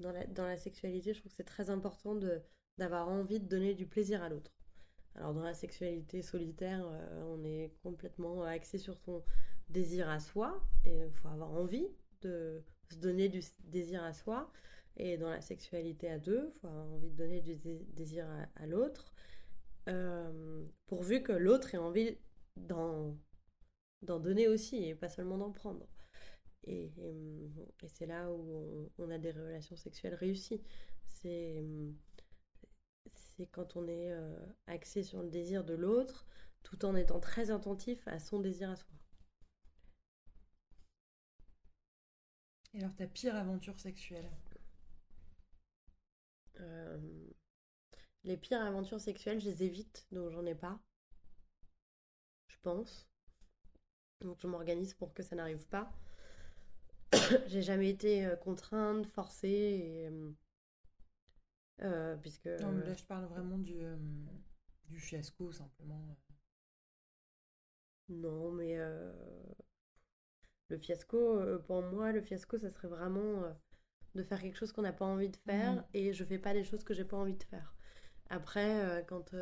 dans 0.00 0.12
la, 0.12 0.26
dans 0.26 0.46
la 0.46 0.56
sexualité 0.56 1.12
je 1.12 1.20
trouve 1.20 1.32
que 1.32 1.36
c'est 1.36 1.44
très 1.44 1.70
important 1.70 2.18
d'avoir 2.78 3.08
envie 3.08 3.40
de 3.40 3.46
donner 3.46 3.74
du 3.74 3.86
plaisir 3.86 4.22
à 4.22 4.28
l'autre. 4.28 4.52
Alors 5.14 5.32
dans 5.32 5.42
la 5.42 5.54
sexualité 5.54 6.20
solitaire, 6.22 6.86
euh, 6.86 7.22
on 7.24 7.42
est 7.44 7.72
complètement 7.82 8.42
axé 8.44 8.78
sur 8.78 8.98
son 8.98 9.24
désir 9.68 10.08
à 10.08 10.20
soi 10.20 10.62
et 10.84 11.06
il 11.06 11.12
faut 11.12 11.28
avoir 11.28 11.52
envie 11.52 11.88
de 12.20 12.62
se 12.90 12.96
donner 12.96 13.28
du 13.28 13.40
désir 13.64 14.02
à 14.04 14.12
soi. 14.12 14.52
Et 14.98 15.18
dans 15.18 15.30
la 15.30 15.40
sexualité 15.40 16.08
à 16.10 16.18
deux, 16.18 16.52
il 16.54 16.60
faut 16.60 16.68
avoir 16.68 16.86
envie 16.92 17.10
de 17.10 17.16
donner 17.16 17.40
du 17.40 17.56
désir 17.94 18.26
à, 18.56 18.66
l'autre, 18.66 19.12
euh, 19.88 20.64
pourvu 20.86 21.22
que 21.22 21.32
l'autre 21.32 21.74
ait 21.74 21.78
envie 21.78 22.16
d'en 22.56 23.14
donner 24.02 24.48
aussi 24.48 24.84
et 24.84 24.94
pas 24.94 25.08
seulement 25.08 25.38
d'en 25.38 25.52
prendre. 25.52 25.86
Et, 26.64 26.90
c'est 27.86 28.06
là 28.06 28.30
où 28.32 28.90
on, 28.98 29.10
a 29.10 29.18
des 29.18 29.30
relations 29.30 29.76
sexuelles 29.76 30.14
réussies. 30.14 30.62
C'est 31.08 31.64
quand 33.52 33.76
on 33.76 33.86
est 33.86 34.10
euh, 34.12 34.34
axé 34.66 35.02
sur 35.02 35.22
le 35.22 35.28
désir 35.30 35.64
de 35.64 35.74
l'autre, 35.74 36.26
tout 36.62 36.84
en 36.84 36.96
étant 36.96 37.20
très 37.20 37.50
attentif 37.50 38.06
à 38.08 38.18
son 38.18 38.40
désir 38.40 38.70
à 38.70 38.76
soi. 38.76 38.88
Et 42.74 42.78
alors 42.80 42.94
ta 42.94 43.06
pire 43.06 43.34
aventure 43.34 43.78
sexuelle? 43.80 44.30
Euh, 46.60 46.98
Les 48.24 48.36
pires 48.36 48.60
aventures 48.60 49.00
sexuelles, 49.00 49.40
je 49.40 49.48
les 49.50 49.62
évite, 49.62 50.06
donc 50.12 50.30
j'en 50.30 50.44
ai 50.46 50.54
pas. 50.54 50.78
Je 52.48 52.56
pense. 52.62 53.06
Donc 54.20 54.38
je 54.40 54.46
m'organise 54.46 54.94
pour 54.94 55.12
que 55.14 55.22
ça 55.22 55.36
n'arrive 55.36 55.66
pas. 55.66 55.92
j'ai 57.46 57.62
jamais 57.62 57.90
été 57.90 58.26
euh, 58.26 58.36
contrainte, 58.36 59.06
forcée, 59.06 59.48
et, 59.48 60.10
euh, 61.82 62.16
puisque... 62.16 62.46
Non, 62.46 62.72
mais 62.72 62.84
là, 62.84 62.94
je 62.94 63.04
parle 63.04 63.26
vraiment 63.26 63.58
du, 63.58 63.80
du 64.88 64.98
fiasco, 64.98 65.52
simplement. 65.52 66.16
Non, 68.08 68.52
mais 68.52 68.78
le 70.68 70.78
fiasco, 70.78 71.40
pour 71.66 71.82
moi, 71.82 72.12
le 72.12 72.20
fiasco, 72.20 72.56
ça 72.58 72.70
serait 72.70 72.88
vraiment 72.88 73.42
de 74.14 74.22
faire 74.22 74.40
quelque 74.40 74.56
chose 74.56 74.72
qu'on 74.72 74.82
n'a 74.82 74.92
pas 74.92 75.04
envie 75.04 75.28
de 75.28 75.36
faire, 75.36 75.74
mmh. 75.74 75.84
et 75.94 76.12
je 76.12 76.24
fais 76.24 76.38
pas 76.38 76.54
des 76.54 76.64
choses 76.64 76.84
que 76.84 76.94
j'ai 76.94 77.04
pas 77.04 77.16
envie 77.16 77.36
de 77.36 77.42
faire. 77.42 77.74
Après, 78.30 79.04
quand 79.08 79.34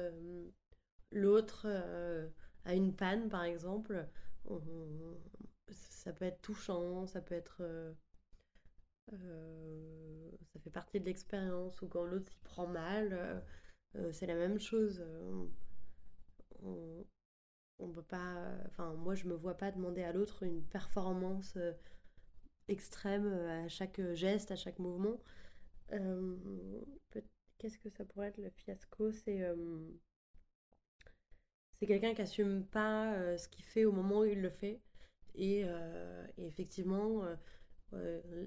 l'autre 1.12 1.66
a 2.64 2.74
une 2.74 2.96
panne, 2.96 3.28
par 3.28 3.44
exemple, 3.44 4.08
ça 5.70 6.12
peut 6.12 6.24
être 6.24 6.40
touchant, 6.42 7.07
ça 7.07 7.20
peut 7.20 7.35
être. 7.35 7.59
Euh, 7.61 7.92
euh, 9.12 10.30
ça 10.52 10.61
fait 10.61 10.70
partie 10.70 11.00
de 11.00 11.04
l'expérience, 11.04 11.80
ou 11.83 11.88
quand 11.88 12.04
l'autre 12.04 12.30
s'y 12.30 12.38
prend 12.40 12.66
mal, 12.66 13.42
euh, 13.96 14.12
c'est 14.12 14.26
la 14.26 14.35
même 14.35 14.59
chose. 14.59 15.04
On, 16.62 17.04
on, 17.78 17.88
peut 17.92 18.02
pas. 18.02 18.54
Enfin, 18.66 18.94
moi, 18.94 19.14
je 19.14 19.26
me 19.26 19.35
vois 19.35 19.57
pas 19.57 19.70
demander 19.70 20.02
à 20.02 20.12
l'autre 20.12 20.42
une 20.44 20.62
performance 20.62 21.59
extrême 22.68 23.26
à 23.33 23.68
chaque 23.68 24.00
geste, 24.14 24.50
à 24.50 24.57
chaque 24.57 24.78
mouvement. 24.78 25.20
Qu'est-ce 27.59 27.78
que 27.78 27.88
ça 27.88 28.04
pourrait 28.04 28.28
être 28.28 28.38
le 28.38 28.50
fiasco? 28.50 29.12
C'est 29.12 29.42
c'est 31.85 31.88
quelqu'un 31.88 32.14
qui 32.14 32.23
assume 32.23 32.64
pas 32.64 33.37
ce 33.37 33.47
qu'il 33.47 33.62
fait 33.62 33.85
au 33.85 33.92
moment 33.92 34.20
où 34.20 34.25
il 34.25 34.40
le 34.40 34.49
fait. 34.49 34.81
Et, 35.35 35.64
euh, 35.66 36.27
effectivement, 36.38 37.25
euh, 37.25 37.37
euh, 37.92 38.47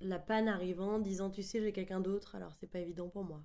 la 0.00 0.20
panne 0.20 0.46
arrivant, 0.46 1.00
disant 1.00 1.28
tu 1.28 1.42
sais, 1.42 1.60
j'ai 1.60 1.72
quelqu'un 1.72 2.00
d'autre, 2.00 2.36
alors 2.36 2.54
c'est 2.54 2.68
pas 2.68 2.78
évident 2.78 3.08
pour 3.08 3.24
moi. 3.24 3.42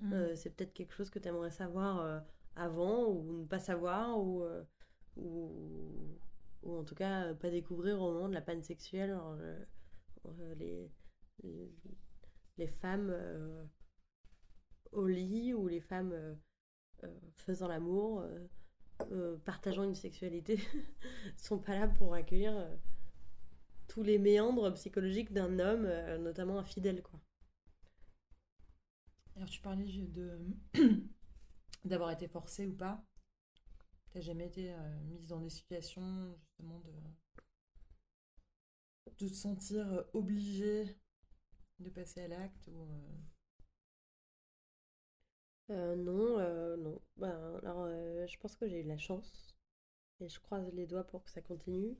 Mmh. 0.00 0.34
c'est 0.34 0.50
peut-être 0.50 0.72
quelque 0.72 0.92
chose 0.92 1.08
que 1.08 1.20
tu 1.20 1.28
aimerais 1.28 1.52
savoir 1.52 2.24
avant 2.56 3.06
ou 3.06 3.42
ne 3.42 3.46
pas 3.46 3.60
savoir 3.60 4.18
ou, 4.18 4.44
ou, 5.16 6.18
ou, 6.64 6.76
en 6.76 6.82
tout 6.82 6.96
cas 6.96 7.32
pas 7.34 7.48
découvrir 7.48 8.02
au 8.02 8.12
moment 8.12 8.28
de 8.28 8.34
la 8.34 8.40
panne 8.40 8.62
sexuelle. 8.62 9.16
les, 10.56 10.90
les, 12.56 12.66
femmes 12.66 13.14
au 14.90 15.06
lit 15.06 15.54
ou 15.54 15.68
les 15.68 15.80
femmes 15.80 16.36
faisant 17.36 17.68
l'amour 17.68 18.24
euh, 19.10 19.36
partageant 19.44 19.82
une 19.82 19.94
sexualité 19.94 20.58
sont 21.36 21.58
pas 21.58 21.78
là 21.78 21.88
pour 21.88 22.14
accueillir 22.14 22.56
euh, 22.56 22.76
tous 23.88 24.02
les 24.02 24.18
méandres 24.18 24.72
psychologiques 24.74 25.32
d'un 25.32 25.58
homme, 25.58 25.84
euh, 25.84 26.16
notamment 26.18 26.58
infidèle. 26.58 27.02
Quoi. 27.02 27.20
Alors 29.36 29.48
tu 29.48 29.60
parlais 29.60 29.86
d'avoir 31.84 32.12
été 32.12 32.28
forcée 32.28 32.66
ou 32.66 32.74
pas. 32.74 33.04
T'as 34.10 34.20
jamais 34.20 34.46
été 34.46 34.72
mise 35.06 35.26
dans 35.26 35.40
des 35.40 35.50
situations 35.50 36.32
justement 36.36 36.80
de 36.80 36.92
te 39.16 39.26
sentir 39.34 40.04
obligée 40.12 40.96
de 41.80 41.90
passer 41.90 42.20
à 42.22 42.28
l'acte 42.28 42.68
ou 42.68 42.82
euh, 42.82 43.16
non, 45.68 46.38
euh, 46.38 46.76
non. 46.76 47.00
Ben, 47.16 47.60
alors, 47.62 47.84
euh, 47.88 48.26
je 48.26 48.38
pense 48.38 48.56
que 48.56 48.68
j'ai 48.68 48.80
eu 48.80 48.86
la 48.86 48.98
chance. 48.98 49.54
Et 50.20 50.28
je 50.28 50.40
croise 50.40 50.72
les 50.74 50.86
doigts 50.86 51.04
pour 51.04 51.24
que 51.24 51.30
ça 51.30 51.40
continue. 51.40 51.96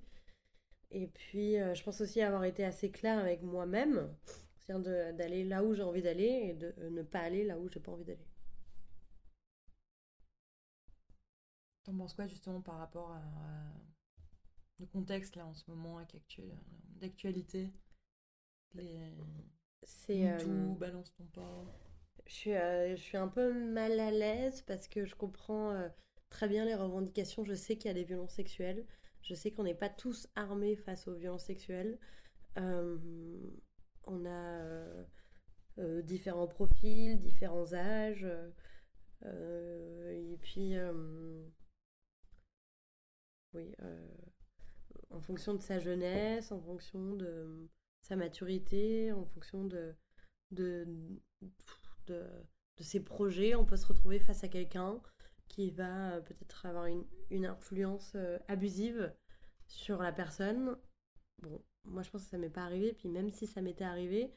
Et 0.90 1.08
puis, 1.08 1.54
je 1.54 1.82
pense 1.82 2.00
aussi 2.00 2.20
avoir 2.20 2.44
été 2.44 2.64
assez 2.64 2.90
claire 2.90 3.18
avec 3.18 3.42
moi-même. 3.42 4.14
C'est-à-dire 4.58 5.14
d'aller 5.14 5.44
là 5.44 5.64
où 5.64 5.74
j'ai 5.74 5.82
envie 5.82 6.02
d'aller 6.02 6.24
et 6.24 6.54
de 6.54 6.72
ne 6.88 7.02
pas 7.02 7.20
aller 7.20 7.44
là 7.44 7.58
où 7.58 7.68
j'ai 7.68 7.80
pas 7.80 7.92
envie 7.92 8.04
d'aller. 8.04 8.26
T'en 11.84 11.94
penses 11.96 12.14
quoi 12.14 12.26
justement 12.26 12.62
par 12.62 12.78
rapport 12.78 13.12
à, 13.12 13.22
le 14.80 14.86
contexte 14.86 15.36
là 15.36 15.46
en 15.46 15.54
ce 15.54 15.70
moment 15.70 16.00
d'actualité? 17.00 17.72
C'est 19.82 20.36
tout, 20.40 20.76
balance 20.78 21.12
ton 21.14 21.26
port. 21.26 21.66
Je 22.26 22.32
suis, 22.32 22.54
euh, 22.54 22.96
je 22.96 23.00
suis 23.00 23.16
un 23.16 23.28
peu 23.28 23.52
mal 23.52 23.98
à 24.00 24.10
l'aise 24.10 24.62
parce 24.62 24.88
que 24.88 25.04
je 25.04 25.14
comprends 25.14 25.70
euh, 25.72 25.88
très 26.30 26.48
bien 26.48 26.64
les 26.64 26.74
revendications. 26.74 27.44
Je 27.44 27.54
sais 27.54 27.76
qu'il 27.76 27.88
y 27.88 27.90
a 27.90 27.94
des 27.94 28.04
violences 28.04 28.34
sexuelles. 28.34 28.84
Je 29.22 29.34
sais 29.34 29.50
qu'on 29.50 29.64
n'est 29.64 29.74
pas 29.74 29.88
tous 29.88 30.28
armés 30.36 30.76
face 30.76 31.08
aux 31.08 31.14
violences 31.14 31.44
sexuelles. 31.44 31.98
Euh, 32.58 32.98
on 34.04 34.26
a 34.26 34.84
différents 36.02 36.46
profils, 36.46 37.18
différents 37.18 37.72
âges. 37.74 38.26
et 39.24 40.38
puis, 40.40 40.74
oui, 43.54 43.74
en 45.10 45.20
fonction 45.20 45.54
de 45.54 45.62
sa 45.62 45.78
jeunesse, 45.80 46.52
en 46.52 46.60
fonction 46.60 47.14
de 47.14 47.68
sa 48.02 48.14
maturité, 48.16 49.10
en 49.12 49.24
fonction 49.24 49.64
de 49.64 49.96
de, 50.54 50.86
ses 52.80 53.00
projets, 53.00 53.54
on 53.54 53.64
peut 53.64 53.76
se 53.76 53.86
retrouver 53.86 54.18
face 54.18 54.44
à 54.44 54.48
quelqu'un 54.48 55.00
qui 55.48 55.70
va 55.70 56.12
euh, 56.14 56.20
peut-être 56.20 56.66
avoir 56.66 56.86
une, 56.86 57.46
influence 57.46 58.12
euh, 58.16 58.38
abusive 58.48 59.12
sur 59.66 60.02
la 60.02 60.12
personne. 60.12 60.76
Bon, 61.42 61.62
moi 61.84 62.02
je 62.02 62.10
pense 62.10 62.24
que 62.24 62.30
ça 62.30 62.38
m'est 62.38 62.50
pas 62.50 62.64
arrivé, 62.64 62.92
puis 62.92 63.08
même 63.08 63.30
si 63.30 63.46
ça 63.46 63.60
m'était 63.60 63.84
arrivé, 63.84 64.34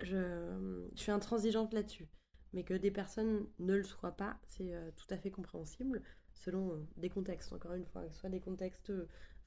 je, 0.00 0.88
suis 0.94 1.12
intransigeante 1.12 1.72
là-dessus. 1.72 2.08
Mais 2.52 2.64
que 2.64 2.74
des 2.74 2.90
personnes 2.90 3.46
ne 3.60 3.76
le 3.76 3.84
soient 3.84 4.16
pas, 4.16 4.40
c'est 4.44 4.74
euh, 4.74 4.90
tout 4.96 5.06
à 5.10 5.16
fait 5.16 5.30
compréhensible, 5.30 6.02
selon 6.34 6.84
des 6.96 7.10
contextes, 7.10 7.52
encore 7.52 7.74
une 7.74 7.86
fois, 7.86 8.10
soit 8.10 8.30
des 8.30 8.40
contextes 8.40 8.92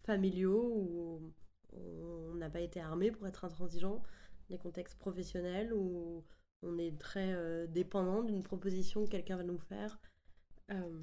familiaux 0.04 0.72
où 0.74 1.34
on 1.74 2.36
n'a 2.36 2.50
pas 2.50 2.62
été 2.62 2.80
armé 2.80 3.12
pour 3.12 3.28
être 3.28 3.46
intransigeant, 3.46 4.04
des 4.50 4.58
contextes 4.58 4.98
professionnels 5.00 5.74
où 5.74 6.24
on 6.64 6.78
est 6.78 6.98
très 6.98 7.34
euh, 7.34 7.68
dépendant 7.68 8.24
d'une 8.24 8.44
proposition 8.44 9.06
que 9.06 9.12
quelqu'un 9.12 9.38
va 9.38 9.44
nous 9.44 9.60
faire. 9.60 10.00
Euh, 10.72 11.00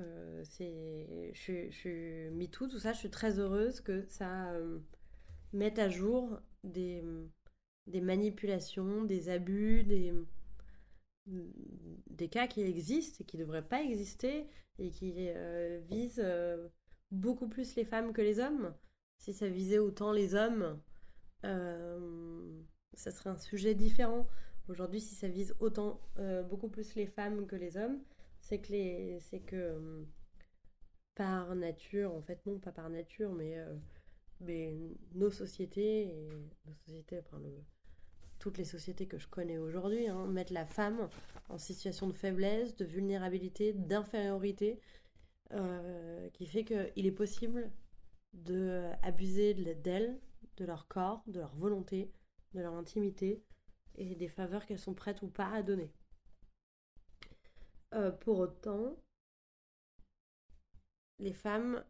euh, 0.00 0.42
je, 0.44 1.70
suis 1.70 2.30
MeToo, 2.30 2.66
tout 2.68 2.78
ça, 2.78 2.92
je 2.92 2.98
suis 2.98 3.10
très 3.10 3.38
heureuse 3.38 3.80
que 3.80 4.04
ça 4.08 4.52
mette 5.52 5.78
à 5.78 5.88
jour 5.88 6.40
des, 6.64 7.04
des 7.86 8.00
manipulations, 8.00 9.04
des 9.04 9.28
abus, 9.28 9.84
des, 9.84 10.14
des 11.26 12.28
cas 12.28 12.46
qui 12.46 12.62
existent 12.62 13.18
et 13.20 13.24
qui 13.24 13.36
ne 13.36 13.42
devraient 13.42 13.68
pas 13.68 13.82
exister 13.82 14.46
et 14.78 14.90
qui 14.90 15.28
visent 15.82 16.26
beaucoup 17.10 17.48
plus 17.48 17.76
les 17.76 17.84
femmes 17.84 18.12
que 18.14 18.22
les 18.22 18.40
hommes. 18.40 18.74
Si 19.18 19.34
ça 19.34 19.48
visait 19.48 19.78
autant 19.78 20.10
les 20.10 20.34
hommes, 20.34 20.80
ça 22.94 23.10
serait 23.10 23.30
un 23.30 23.38
sujet 23.38 23.74
différent. 23.74 24.26
Aujourd'hui, 24.68 25.00
si 25.00 25.14
ça 25.14 25.28
vise 25.28 25.54
autant, 25.60 26.00
euh, 26.18 26.42
beaucoup 26.42 26.68
plus 26.68 26.94
les 26.94 27.06
femmes 27.06 27.46
que 27.46 27.56
les 27.56 27.76
hommes, 27.76 27.98
c'est 28.40 28.58
que, 28.58 28.72
les, 28.72 29.18
c'est 29.20 29.40
que 29.40 29.56
euh, 29.56 30.04
par 31.14 31.54
nature, 31.54 32.14
en 32.14 32.22
fait, 32.22 32.44
non, 32.46 32.58
pas 32.58 32.72
par 32.72 32.88
nature, 32.88 33.32
mais, 33.32 33.58
euh, 33.58 34.94
nos 35.14 35.30
sociétés, 35.30 36.12
nos 36.66 36.74
sociétés, 36.74 37.18
enfin, 37.18 37.40
toutes 38.38 38.58
les 38.58 38.64
sociétés 38.64 39.06
que 39.06 39.18
je 39.18 39.28
connais 39.28 39.58
aujourd'hui, 39.58 40.08
hein, 40.08 40.26
mettre 40.26 40.52
la 40.52 40.66
femme 40.66 41.08
en 41.48 41.58
situation 41.58 42.08
de 42.08 42.12
faiblesse, 42.12 42.76
de 42.76 42.84
vulnérabilité, 42.84 43.72
d'infériorité, 43.72 44.80
qui 46.32 46.46
fait 46.46 46.64
qu'il 46.64 47.06
est 47.06 47.12
possible 47.12 47.70
de 48.32 48.90
abuser 49.02 49.54
d'elles, 49.54 50.18
de 50.56 50.64
leur 50.64 50.88
corps, 50.88 51.22
de 51.26 51.38
leur 51.38 51.54
volonté, 51.54 52.10
de 52.54 52.60
leur 52.60 52.74
intimité 52.74 53.42
et 53.96 54.14
des 54.14 54.28
faveurs 54.28 54.66
qu'elles 54.66 54.78
sont 54.78 54.94
prêtes 54.94 55.22
ou 55.22 55.28
pas 55.28 55.50
à 55.50 55.62
donner. 55.62 55.92
Euh, 57.94 58.10
pour 58.10 58.38
autant, 58.38 58.96
les 61.18 61.32
femmes, 61.32 61.84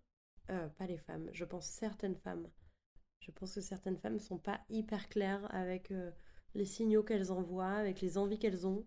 euh, 0.51 0.69
pas 0.69 0.87
les 0.87 0.99
femmes, 0.99 1.31
je 1.33 1.45
pense 1.45 1.67
certaines 1.67 2.17
femmes, 2.17 2.51
je 3.21 3.31
pense 3.31 3.55
que 3.55 3.61
certaines 3.61 3.99
femmes 3.99 4.19
sont 4.19 4.39
pas 4.39 4.61
hyper 4.69 5.09
claires 5.09 5.53
avec 5.55 5.93
les 6.55 6.65
signaux 6.65 7.05
qu'elles 7.05 7.31
envoient, 7.31 7.77
avec 7.77 8.01
les 8.01 8.19
envies 8.19 8.39
qu'elles 8.39 8.67
ont, 8.67 8.85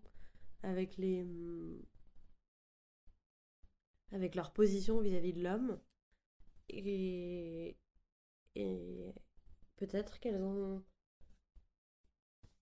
avec 0.62 0.98
les 0.98 1.22
hum, 1.22 1.82
avec 4.12 4.34
leur 4.34 4.52
position 4.52 5.00
vis-à-vis 5.00 5.32
de 5.32 5.42
l'homme 5.42 5.80
et 6.68 7.76
peut-être 9.76 10.18
qu'elles 10.20 10.42
ont 10.42 10.82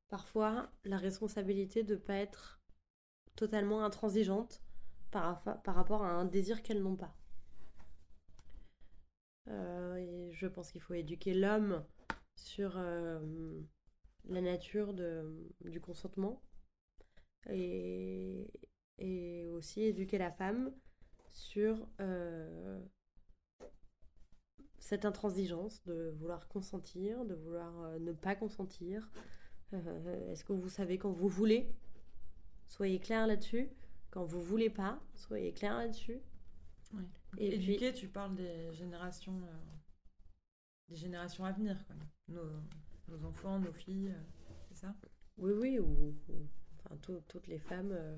parfois 0.08 0.70
la 0.84 0.96
responsabilité 0.96 1.82
de 1.82 1.94
ne 1.94 2.00
pas 2.00 2.14
être 2.14 2.60
totalement 3.36 3.84
intransigeantes 3.84 4.62
par, 5.10 5.44
rapport 5.66 6.04
à 6.04 6.10
un 6.10 6.24
désir 6.24 6.62
qu'elles 6.62 6.82
n'ont 6.82 6.96
pas. 6.96 7.16
Euh, 9.48 10.30
je 10.32 10.46
pense 10.46 10.72
qu'il 10.72 10.80
faut 10.80 10.94
éduquer 10.94 11.34
l'homme 11.34 11.84
sur 12.34 12.74
euh, 12.76 13.60
la 14.24 14.40
nature 14.40 14.94
du 14.94 15.80
consentement 15.80 16.42
et, 17.50 18.50
aussi 19.52 19.82
éduquer 19.82 20.18
la 20.18 20.32
femme 20.32 20.74
sur 21.32 21.86
euh, 22.00 22.80
cette 24.78 25.04
intransigeance 25.04 25.84
de 25.84 26.12
vouloir 26.18 26.48
consentir, 26.48 27.24
de 27.24 27.34
vouloir 27.34 27.98
ne 28.00 28.12
pas 28.12 28.34
consentir. 28.34 29.08
Euh, 29.72 30.32
est-ce 30.32 30.44
que 30.44 30.52
vous 30.52 30.68
savez 30.68 30.98
quand 30.98 31.10
vous 31.10 31.28
voulez? 31.28 31.74
Soyez 32.68 32.98
clair 32.98 33.26
là-dessus. 33.26 33.68
Quand 34.10 34.24
vous 34.24 34.40
voulez 34.40 34.70
pas, 34.70 35.00
soyez 35.16 35.52
clair 35.52 35.76
là-dessus. 35.76 36.20
Et 37.38 37.54
Éduquer, 37.54 37.92
tu 37.92 38.06
parles 38.06 38.36
des 38.36 38.72
générations, 38.72 39.40
des 40.88 40.94
générations 40.94 41.44
à 41.44 41.52
venir, 41.52 41.76
Nos, 42.28 42.48
nos 43.08 43.24
enfants, 43.24 43.58
nos 43.58 43.72
filles, 43.72 44.08
euh, 44.08 44.22
c'est 44.68 44.76
ça? 44.76 44.94
Oui, 45.36 45.52
oui, 45.52 45.78
ou, 45.78 46.14
enfin, 46.78 46.96
toutes 47.28 47.46
les 47.46 47.58
femmes, 47.58 47.92
euh, 47.92 48.16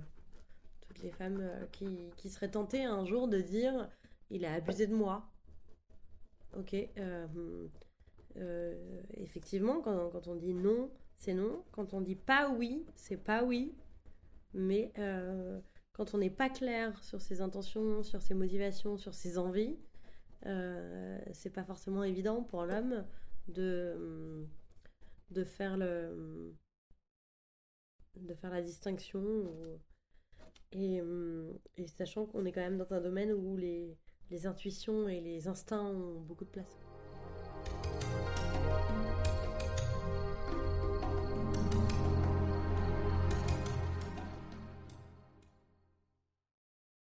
toutes 0.80 1.02
les 1.02 1.10
femmes 1.10 1.40
euh, 1.40 1.66
qui, 1.72 2.10
qui, 2.16 2.28
seraient 2.28 2.50
tentées 2.50 2.84
un 2.84 3.04
jour 3.04 3.28
de 3.28 3.40
dire 3.40 3.88
il 4.30 4.44
a 4.44 4.54
abusé 4.54 4.86
de 4.86 4.94
moi. 4.94 5.30
Ok. 6.56 6.74
effectivement, 9.14 9.80
quand, 9.80 10.10
quand, 10.10 10.28
on 10.28 10.36
dit 10.36 10.54
non, 10.54 10.90
c'est 11.16 11.34
non. 11.34 11.62
Quand 11.72 11.94
on 11.94 12.00
dit 12.00 12.16
pas 12.16 12.50
oui, 12.50 12.84
c'est 12.94 13.16
pas 13.16 13.44
oui. 13.44 13.74
Mais 14.54 14.92
quand 15.92 16.14
on 16.14 16.18
n'est 16.18 16.30
pas 16.30 16.48
clair 16.48 17.02
sur 17.02 17.20
ses 17.20 17.40
intentions, 17.40 18.02
sur 18.02 18.22
ses 18.22 18.34
motivations, 18.34 18.96
sur 18.96 19.14
ses 19.14 19.38
envies, 19.38 19.76
c'est 21.32 21.50
pas 21.52 21.64
forcément 21.64 22.04
évident 22.04 22.42
pour 22.42 22.64
l'homme 22.64 23.04
de 23.48 24.46
faire 25.44 25.76
la 28.50 28.62
distinction 28.62 29.44
et, 30.72 31.00
et, 31.76 31.86
sachant 31.86 32.26
qu'on 32.26 32.44
est 32.44 32.52
quand 32.52 32.60
même 32.60 32.78
dans 32.78 32.92
un 32.92 33.00
domaine 33.00 33.32
où 33.32 33.56
les, 33.56 33.96
les 34.30 34.46
intuitions 34.46 35.08
et 35.08 35.20
les 35.20 35.48
instincts 35.48 35.84
ont 35.84 36.20
beaucoup 36.20 36.44
de 36.44 36.50
place. 36.50 36.85